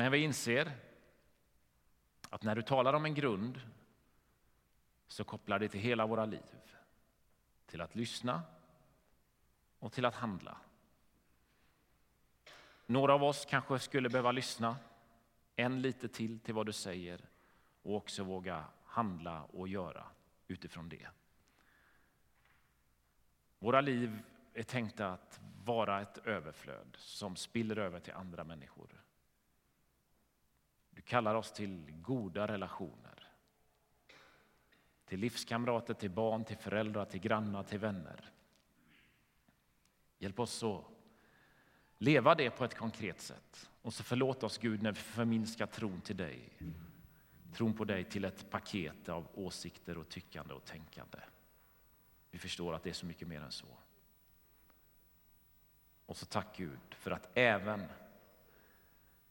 Men 0.00 0.12
vi 0.12 0.18
inser 0.18 0.72
att 2.30 2.42
när 2.42 2.54
du 2.54 2.62
talar 2.62 2.92
om 2.92 3.04
en 3.04 3.14
grund 3.14 3.60
så 5.08 5.24
kopplar 5.24 5.58
det 5.58 5.68
till 5.68 5.80
hela 5.80 6.06
våra 6.06 6.24
liv. 6.24 6.76
Till 7.66 7.80
att 7.80 7.94
lyssna 7.94 8.42
och 9.78 9.92
till 9.92 10.04
att 10.04 10.14
handla. 10.14 10.56
Några 12.86 13.14
av 13.14 13.24
oss 13.24 13.44
kanske 13.44 13.78
skulle 13.78 14.08
behöva 14.08 14.32
lyssna 14.32 14.76
en 15.56 15.82
lite 15.82 16.08
till 16.08 16.40
till 16.40 16.54
vad 16.54 16.66
du 16.66 16.72
säger 16.72 17.20
och 17.82 17.96
också 17.96 18.24
våga 18.24 18.64
handla 18.84 19.42
och 19.44 19.68
göra 19.68 20.06
utifrån 20.48 20.88
det. 20.88 21.08
Våra 23.58 23.80
liv 23.80 24.22
är 24.54 24.62
tänkta 24.62 25.12
att 25.12 25.40
vara 25.64 26.00
ett 26.00 26.18
överflöd 26.18 26.96
som 26.98 27.36
spiller 27.36 27.76
över 27.78 28.00
till 28.00 28.14
andra 28.14 28.44
människor. 28.44 29.00
Du 30.90 31.02
kallar 31.02 31.34
oss 31.34 31.52
till 31.52 31.84
goda 31.90 32.48
relationer. 32.48 33.28
Till 35.04 35.20
livskamrater, 35.20 35.94
till 35.94 36.10
barn, 36.10 36.44
till 36.44 36.56
föräldrar, 36.56 37.04
till 37.04 37.20
grannar, 37.20 37.62
till 37.62 37.78
vänner. 37.78 38.30
Hjälp 40.18 40.40
oss 40.40 40.62
att 40.62 40.84
leva 41.98 42.34
det 42.34 42.50
på 42.50 42.64
ett 42.64 42.74
konkret 42.74 43.20
sätt. 43.20 43.70
Och 43.82 43.94
så 43.94 44.02
förlåt 44.02 44.42
oss 44.42 44.58
Gud 44.58 44.82
när 44.82 44.92
vi 44.92 45.00
förminskar 45.00 45.66
tron 45.66 46.00
till 46.00 46.16
dig. 46.16 46.48
Tron 47.52 47.74
på 47.74 47.84
dig 47.84 48.04
till 48.04 48.24
ett 48.24 48.50
paket 48.50 49.08
av 49.08 49.28
åsikter 49.34 49.98
och 49.98 50.08
tyckande 50.08 50.54
och 50.54 50.64
tänkande. 50.64 51.18
Vi 52.30 52.38
förstår 52.38 52.74
att 52.74 52.82
det 52.82 52.90
är 52.90 52.94
så 52.94 53.06
mycket 53.06 53.28
mer 53.28 53.40
än 53.40 53.52
så. 53.52 53.66
Och 56.06 56.16
så 56.16 56.26
tack 56.26 56.56
Gud 56.56 56.94
för 56.94 57.10
att 57.10 57.30
även 57.34 57.86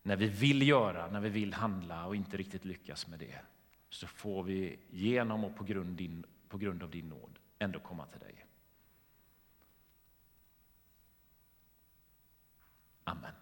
när 0.10 0.15
vi 0.15 0.28
vill 0.28 0.67
göra, 0.67 1.08
när 1.08 1.19
vi 1.19 1.30
vill 1.30 1.54
handla 1.54 2.06
och 2.06 2.15
inte 2.15 2.38
riktigt 2.38 2.65
lyckas 2.65 3.08
med 3.08 3.19
det, 3.19 3.41
så 3.89 4.08
får 4.08 4.43
vi 4.43 4.80
genom 4.89 5.43
och 5.43 5.56
på 5.56 5.63
grund, 5.63 5.98
din, 5.98 6.26
på 6.48 6.58
grund 6.58 6.84
av 6.84 6.89
din 6.89 7.10
nåd 7.10 7.39
ändå 7.60 7.80
komma 7.80 8.06
till 8.06 8.19
dig. 8.19 8.45
Amen. 13.04 13.34